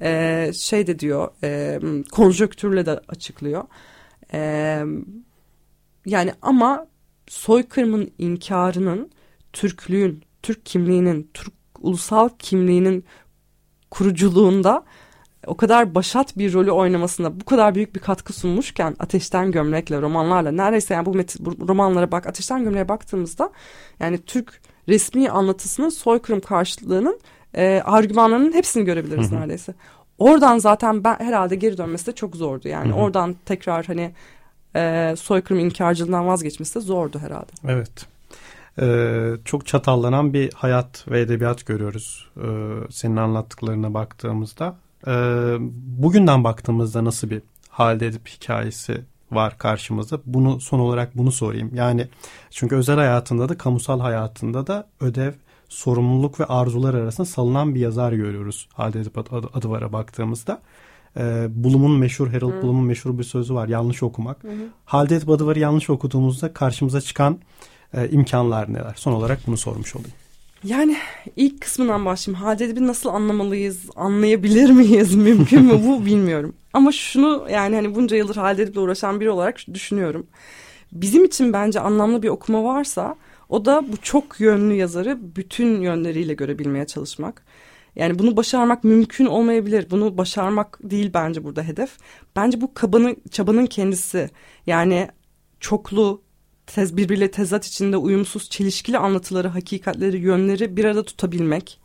e, 0.02 0.50
şey 0.54 0.86
de 0.86 0.98
diyor 0.98 1.28
e, 1.44 1.80
konjöktürle 2.12 2.86
de 2.86 3.00
açıklıyor. 3.08 3.64
E, 4.32 4.82
yani 6.06 6.32
ama 6.42 6.86
soykırımın 7.28 8.10
inkarının 8.18 9.10
Türklüğün, 9.52 10.22
Türk 10.42 10.66
kimliğinin, 10.66 11.30
Türk 11.34 11.54
ulusal 11.80 12.28
kimliğinin 12.38 13.04
kuruculuğunda 13.90 14.84
o 15.46 15.56
kadar 15.56 15.94
başat 15.94 16.38
bir 16.38 16.52
rolü 16.52 16.70
oynamasında 16.70 17.40
bu 17.40 17.44
kadar 17.44 17.74
büyük 17.74 17.94
bir 17.94 18.00
katkı 18.00 18.32
sunmuşken 18.32 18.96
Ateşten 18.98 19.52
Gömlek'le 19.52 19.90
romanlarla 19.90 20.52
neredeyse 20.52 20.94
yani 20.94 21.06
bu, 21.06 21.16
met- 21.16 21.36
bu 21.40 21.68
romanlara 21.68 22.12
bak 22.12 22.26
Ateşten 22.26 22.64
Gömlek'e 22.64 22.88
baktığımızda 22.88 23.50
yani 24.00 24.18
Türk 24.18 24.60
resmi 24.88 25.30
anlatısının 25.30 25.88
soykırım 25.88 26.40
karşılığının 26.40 27.20
e, 27.54 27.82
argümanlarının 27.84 28.52
hepsini 28.52 28.84
görebiliriz 28.84 29.30
hı 29.30 29.36
hı. 29.36 29.40
neredeyse. 29.40 29.74
Oradan 30.18 30.58
zaten 30.58 31.04
ben 31.04 31.16
herhalde 31.18 31.56
geri 31.56 31.78
dönmesi 31.78 32.06
de 32.06 32.12
çok 32.12 32.36
zordu 32.36 32.68
yani 32.68 32.88
hı 32.88 32.92
hı. 32.92 32.96
oradan 32.96 33.36
tekrar 33.46 33.86
hani 33.86 34.12
e, 34.76 35.14
soykırım 35.18 35.60
inkarcılığından 35.60 36.26
vazgeçmesi 36.26 36.74
de 36.74 36.80
zordu 36.80 37.18
herhalde. 37.18 37.52
Evet. 37.68 38.06
Ee, 38.80 39.32
çok 39.44 39.66
çatallanan 39.66 40.32
bir 40.32 40.52
hayat 40.54 41.08
ve 41.10 41.20
edebiyat 41.20 41.66
görüyoruz 41.66 42.30
ee, 42.36 42.42
senin 42.90 43.16
anlattıklarına 43.16 43.94
baktığımızda. 43.94 44.76
Ee, 45.06 45.56
bugünden 46.02 46.44
baktığımızda 46.44 47.04
nasıl 47.04 47.30
bir 47.30 47.42
halde 47.68 48.06
edip 48.06 48.28
hikayesi 48.28 49.04
var 49.32 49.58
karşımızda. 49.58 50.20
Bunu 50.26 50.60
son 50.60 50.78
olarak 50.78 51.16
bunu 51.16 51.32
sorayım. 51.32 51.74
Yani 51.74 52.08
çünkü 52.50 52.76
özel 52.76 52.96
hayatında 52.96 53.48
da 53.48 53.58
kamusal 53.58 54.00
hayatında 54.00 54.66
da 54.66 54.88
ödev, 55.00 55.32
sorumluluk 55.68 56.40
ve 56.40 56.44
arzular 56.44 56.94
arasında 56.94 57.26
salınan 57.26 57.74
bir 57.74 57.80
yazar 57.80 58.12
görüyoruz. 58.12 58.68
Halde 58.72 59.00
Edip 59.00 59.18
adı, 59.18 59.48
adı 59.54 59.70
vara 59.70 59.92
baktığımızda. 59.92 60.62
Ee, 61.16 61.46
Bulum'un 61.50 61.98
meşhur, 61.98 62.28
Harold 62.28 62.52
Hı. 62.52 62.62
Bloom'un 62.62 62.84
meşhur 62.84 63.18
bir 63.18 63.24
sözü 63.24 63.54
var. 63.54 63.68
Yanlış 63.68 64.02
okumak. 64.02 64.44
Hı. 64.44 64.48
Halde 64.84 65.16
Edip 65.16 65.30
Adıvar'ı 65.30 65.58
yanlış 65.58 65.90
okuduğumuzda 65.90 66.52
karşımıza 66.52 67.00
çıkan 67.00 67.38
e, 67.94 68.08
imkanlar 68.08 68.72
neler? 68.72 68.94
Son 68.96 69.12
olarak 69.12 69.46
bunu 69.46 69.56
sormuş 69.56 69.96
olayım. 69.96 70.19
Yani 70.64 70.96
ilk 71.36 71.60
kısmından 71.60 72.04
başlayayım. 72.04 72.44
Halide 72.44 72.64
Edip'i 72.64 72.86
nasıl 72.86 73.08
anlamalıyız, 73.10 73.90
anlayabilir 73.96 74.70
miyiz, 74.70 75.14
mümkün 75.14 75.62
mü 75.62 75.80
bu 75.86 76.06
bilmiyorum. 76.06 76.54
Ama 76.72 76.92
şunu 76.92 77.46
yani 77.50 77.74
hani 77.74 77.94
bunca 77.94 78.16
yıldır 78.16 78.36
Halide 78.36 78.62
Edip'le 78.62 78.76
uğraşan 78.76 79.20
biri 79.20 79.30
olarak 79.30 79.60
düşünüyorum. 79.74 80.26
Bizim 80.92 81.24
için 81.24 81.52
bence 81.52 81.80
anlamlı 81.80 82.22
bir 82.22 82.28
okuma 82.28 82.64
varsa 82.64 83.16
o 83.48 83.64
da 83.64 83.92
bu 83.92 83.96
çok 83.96 84.40
yönlü 84.40 84.74
yazarı 84.74 85.18
bütün 85.36 85.80
yönleriyle 85.80 86.34
görebilmeye 86.34 86.86
çalışmak. 86.86 87.44
Yani 87.96 88.18
bunu 88.18 88.36
başarmak 88.36 88.84
mümkün 88.84 89.26
olmayabilir. 89.26 89.90
Bunu 89.90 90.18
başarmak 90.18 90.78
değil 90.82 91.10
bence 91.14 91.44
burada 91.44 91.62
hedef. 91.62 91.90
Bence 92.36 92.60
bu 92.60 92.74
kabanın, 92.74 93.16
çabanın 93.30 93.66
kendisi. 93.66 94.30
Yani 94.66 95.08
çoklu, 95.60 96.22
tez, 96.74 96.96
birbiriyle 96.96 97.30
tezat 97.30 97.66
içinde 97.66 97.96
uyumsuz, 97.96 98.50
çelişkili 98.50 98.98
anlatıları, 98.98 99.48
hakikatleri, 99.48 100.18
yönleri 100.18 100.76
bir 100.76 100.84
arada 100.84 101.02
tutabilmek 101.02 101.80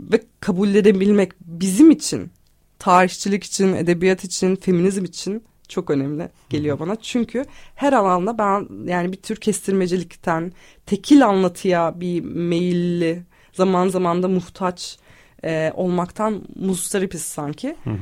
ve 0.00 0.24
kabullenebilmek 0.40 1.32
bizim 1.40 1.90
için, 1.90 2.30
tarihçilik 2.78 3.44
için, 3.44 3.74
edebiyat 3.74 4.24
için, 4.24 4.56
feminizm 4.56 5.04
için 5.04 5.44
çok 5.68 5.90
önemli 5.90 6.28
geliyor 6.50 6.78
bana. 6.78 6.96
Çünkü 6.96 7.44
her 7.74 7.92
alanda 7.92 8.38
ben 8.38 8.68
yani 8.84 9.12
bir 9.12 9.16
tür 9.16 9.36
kestirmecilikten, 9.36 10.52
tekil 10.86 11.26
anlatıya 11.26 12.00
bir 12.00 12.20
meyilli, 12.20 13.22
zaman 13.52 13.88
zaman 13.88 14.22
da 14.22 14.28
muhtaç 14.28 14.98
e, 15.44 15.72
olmaktan 15.74 16.42
muzdaripiz 16.56 17.22
sanki. 17.22 17.76
Hı 17.84 17.90
hı. 17.90 17.96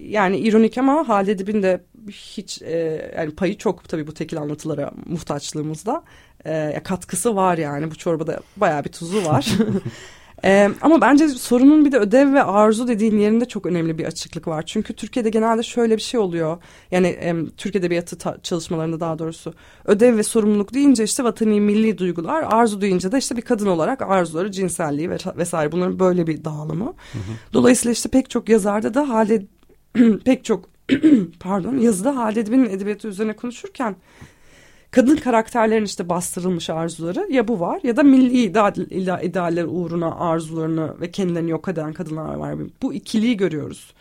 Yani 0.00 0.38
ironik 0.38 0.78
ama 0.78 1.08
Halide 1.08 1.32
Edip'in 1.32 1.62
de 1.62 1.80
hiç 2.10 2.62
e, 2.62 3.12
yani 3.16 3.34
payı 3.34 3.58
çok 3.58 3.88
tabii 3.88 4.06
bu 4.06 4.14
tekil 4.14 4.38
anlatılara 4.38 4.90
muhtaçlığımızda. 5.06 6.02
E, 6.46 6.80
katkısı 6.84 7.36
var 7.36 7.58
yani 7.58 7.90
bu 7.90 7.94
çorbada 7.94 8.40
bayağı 8.56 8.84
bir 8.84 8.92
tuzu 8.92 9.24
var. 9.24 9.46
Ee, 10.44 10.70
ama 10.80 11.00
bence 11.00 11.28
sorunun 11.28 11.84
bir 11.84 11.92
de 11.92 11.98
ödev 11.98 12.34
ve 12.34 12.42
arzu 12.42 12.88
dediğin 12.88 13.18
yerinde 13.18 13.44
çok 13.44 13.66
önemli 13.66 13.98
bir 13.98 14.04
açıklık 14.04 14.48
var. 14.48 14.62
Çünkü 14.66 14.94
Türkiye'de 14.94 15.30
genelde 15.30 15.62
şöyle 15.62 15.96
bir 15.96 16.02
şey 16.02 16.20
oluyor. 16.20 16.58
Yani 16.90 17.06
e, 17.06 17.34
Türk 17.56 17.76
Edebiyatı 17.76 18.40
çalışmalarında 18.42 19.00
daha 19.00 19.18
doğrusu 19.18 19.54
ödev 19.84 20.16
ve 20.16 20.22
sorumluluk 20.22 20.74
deyince 20.74 21.04
işte 21.04 21.24
vatani 21.24 21.60
milli 21.60 21.98
duygular, 21.98 22.44
arzu 22.46 22.80
deyince 22.80 23.12
de 23.12 23.18
işte 23.18 23.36
bir 23.36 23.42
kadın 23.42 23.66
olarak 23.66 24.02
arzuları, 24.02 24.52
cinselliği 24.52 25.10
ve 25.10 25.16
vesaire 25.36 25.72
bunların 25.72 25.98
böyle 25.98 26.26
bir 26.26 26.44
dağılımı. 26.44 26.84
Hı 26.84 27.18
hı. 27.18 27.32
Dolayısıyla 27.52 27.92
işte 27.92 28.08
pek 28.08 28.30
çok 28.30 28.48
yazarda 28.48 28.94
da 28.94 29.08
hale 29.08 29.42
pek 30.24 30.44
çok 30.44 30.70
pardon 31.40 31.78
yazıda 31.78 32.16
Halide 32.16 32.40
Edip'in 32.40 32.64
edebiyatı 32.64 33.08
üzerine 33.08 33.36
konuşurken 33.36 33.96
kadın 34.90 35.16
karakterlerin 35.16 35.84
işte 35.84 36.08
bastırılmış 36.08 36.70
arzuları 36.70 37.32
ya 37.32 37.48
bu 37.48 37.60
var 37.60 37.80
ya 37.82 37.96
da 37.96 38.02
milli 38.02 38.42
ideal, 38.42 38.76
idealler 39.22 39.64
uğruna 39.68 40.18
arzularını 40.18 41.00
ve 41.00 41.10
kendilerini 41.10 41.50
yok 41.50 41.68
eden 41.68 41.92
kadınlar 41.92 42.34
var. 42.34 42.54
Bu 42.82 42.94
ikiliyi 42.94 43.36
görüyoruz. 43.36 43.94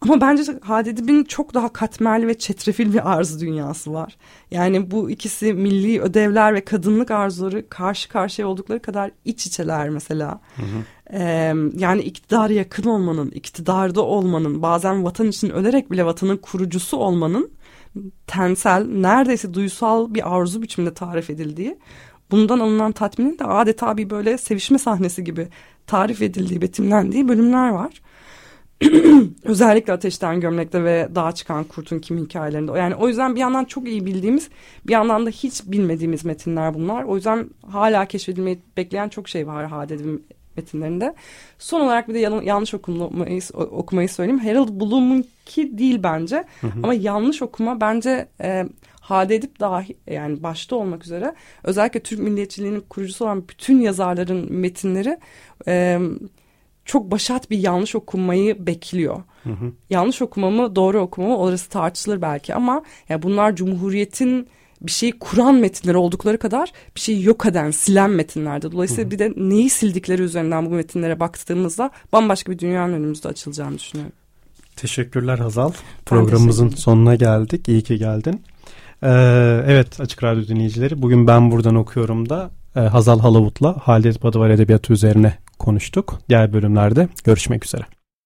Ama 0.00 0.20
bence 0.20 0.42
Hadid'in 0.62 1.24
çok 1.24 1.54
daha 1.54 1.72
katmerli 1.72 2.26
ve 2.26 2.38
çetrefil 2.38 2.92
bir 2.92 3.12
arzu 3.12 3.40
dünyası 3.40 3.92
var. 3.92 4.16
Yani 4.50 4.90
bu 4.90 5.10
ikisi 5.10 5.52
milli 5.52 6.00
ödevler 6.00 6.54
ve 6.54 6.64
kadınlık 6.64 7.10
arzuları 7.10 7.68
karşı 7.68 8.08
karşıya 8.08 8.48
oldukları 8.48 8.82
kadar 8.82 9.10
iç 9.24 9.46
içeler 9.46 9.88
mesela. 9.90 10.40
Hı 10.56 10.62
hı. 10.62 10.84
Ee, 11.12 11.54
yani 11.76 12.02
iktidara 12.02 12.52
yakın 12.52 12.84
olmanın, 12.84 13.30
iktidarda 13.30 14.02
olmanın, 14.02 14.62
bazen 14.62 15.04
vatan 15.04 15.28
için 15.28 15.50
ölerek 15.50 15.90
bile 15.90 16.06
vatanın 16.06 16.36
kurucusu 16.36 16.96
olmanın 16.96 17.50
tensel, 18.26 18.86
neredeyse 18.86 19.54
duysal 19.54 20.14
bir 20.14 20.36
arzu 20.36 20.62
biçiminde 20.62 20.94
tarif 20.94 21.30
edildiği, 21.30 21.78
bundan 22.30 22.58
alınan 22.58 22.92
tatminin 22.92 23.38
de 23.38 23.44
adeta 23.44 23.96
bir 23.96 24.10
böyle 24.10 24.38
sevişme 24.38 24.78
sahnesi 24.78 25.24
gibi 25.24 25.48
tarif 25.86 26.22
edildiği, 26.22 26.62
betimlendiği 26.62 27.28
bölümler 27.28 27.68
var. 27.68 28.02
Özellikle 29.44 29.92
Ateşten 29.92 30.40
Gömlek'te 30.40 30.84
ve 30.84 31.08
Dağa 31.14 31.32
Çıkan 31.32 31.64
Kurt'un 31.64 31.98
Kim 31.98 32.18
hikayelerinde. 32.18 32.72
Yani 32.72 32.94
o 32.94 33.08
yüzden 33.08 33.34
bir 33.34 33.40
yandan 33.40 33.64
çok 33.64 33.88
iyi 33.88 34.06
bildiğimiz, 34.06 34.48
bir 34.86 34.92
yandan 34.92 35.26
da 35.26 35.30
hiç 35.30 35.62
bilmediğimiz 35.66 36.24
metinler 36.24 36.74
bunlar. 36.74 37.04
O 37.04 37.16
yüzden 37.16 37.50
hala 37.66 38.06
keşfedilmeyi 38.06 38.62
bekleyen 38.76 39.08
çok 39.08 39.28
şey 39.28 39.46
var 39.46 39.66
Haded'in 39.66 40.26
metinlerinde. 40.56 41.14
Son 41.58 41.80
olarak 41.80 42.08
bir 42.08 42.14
de 42.14 42.18
yanlış 42.18 42.74
okumayı, 42.74 43.40
okumayı 43.54 44.08
söyleyeyim. 44.08 44.40
Harold 44.40 44.80
Bloom'unki 44.80 45.78
değil 45.78 46.02
bence. 46.02 46.44
Hı 46.60 46.66
hı. 46.66 46.80
Ama 46.82 46.94
yanlış 46.94 47.42
okuma 47.42 47.80
bence 47.80 48.28
e, 48.40 48.64
Hade 49.00 49.34
Edip 49.34 49.60
dahi 49.60 49.96
yani 50.06 50.42
başta 50.42 50.76
olmak 50.76 51.04
üzere 51.04 51.34
özellikle 51.64 52.00
Türk 52.00 52.20
milliyetçiliğinin 52.20 52.80
kurucusu 52.80 53.24
olan 53.24 53.48
bütün 53.48 53.80
yazarların 53.80 54.52
metinleri 54.52 55.18
e, 55.68 55.98
çok 56.84 57.10
başat 57.10 57.50
bir 57.50 57.58
yanlış 57.58 57.94
okumayı 57.94 58.66
bekliyor. 58.66 59.22
Hı 59.42 59.50
hı. 59.50 59.72
Yanlış 59.90 60.22
okumamı 60.22 60.76
doğru 60.76 61.00
okumamı 61.00 61.38
orası 61.38 61.70
tartışılır 61.70 62.22
belki 62.22 62.54
ama 62.54 62.82
ya 63.08 63.22
bunlar 63.22 63.56
Cumhuriyet'in 63.56 64.48
bir 64.86 64.92
şeyi 64.92 65.18
kuran 65.18 65.54
metinler 65.54 65.94
oldukları 65.94 66.38
kadar 66.38 66.72
bir 66.96 67.00
şeyi 67.00 67.24
yok 67.24 67.46
eden, 67.46 67.70
silen 67.70 68.10
metinlerde. 68.10 68.72
Dolayısıyla 68.72 69.10
bir 69.10 69.18
de 69.18 69.32
neyi 69.36 69.70
sildikleri 69.70 70.22
üzerinden 70.22 70.66
bu 70.66 70.70
metinlere 70.70 71.20
baktığımızda 71.20 71.90
bambaşka 72.12 72.52
bir 72.52 72.58
dünyanın 72.58 72.92
önümüzde 72.92 73.28
açılacağını 73.28 73.78
düşünüyorum. 73.78 74.16
Teşekkürler 74.76 75.38
Hazal. 75.38 75.72
Programımızın 76.06 76.68
sonuna 76.68 77.14
geldik. 77.14 77.68
İyi 77.68 77.82
ki 77.82 77.98
geldin. 77.98 78.42
Ee, 79.02 79.08
evet 79.66 80.00
Açık 80.00 80.24
Radyo 80.24 80.46
dinleyicileri 80.46 81.02
bugün 81.02 81.26
ben 81.26 81.50
buradan 81.50 81.74
okuyorum 81.74 82.28
da 82.28 82.50
e, 82.76 82.80
Hazal 82.80 83.20
Halavut'la 83.20 83.76
Halide 83.82 84.22
Badıvar 84.22 84.50
Edebiyatı 84.50 84.92
üzerine 84.92 85.38
konuştuk. 85.58 86.20
Diğer 86.28 86.52
bölümlerde 86.52 87.08
görüşmek 87.24 87.64
üzere. 87.64 87.82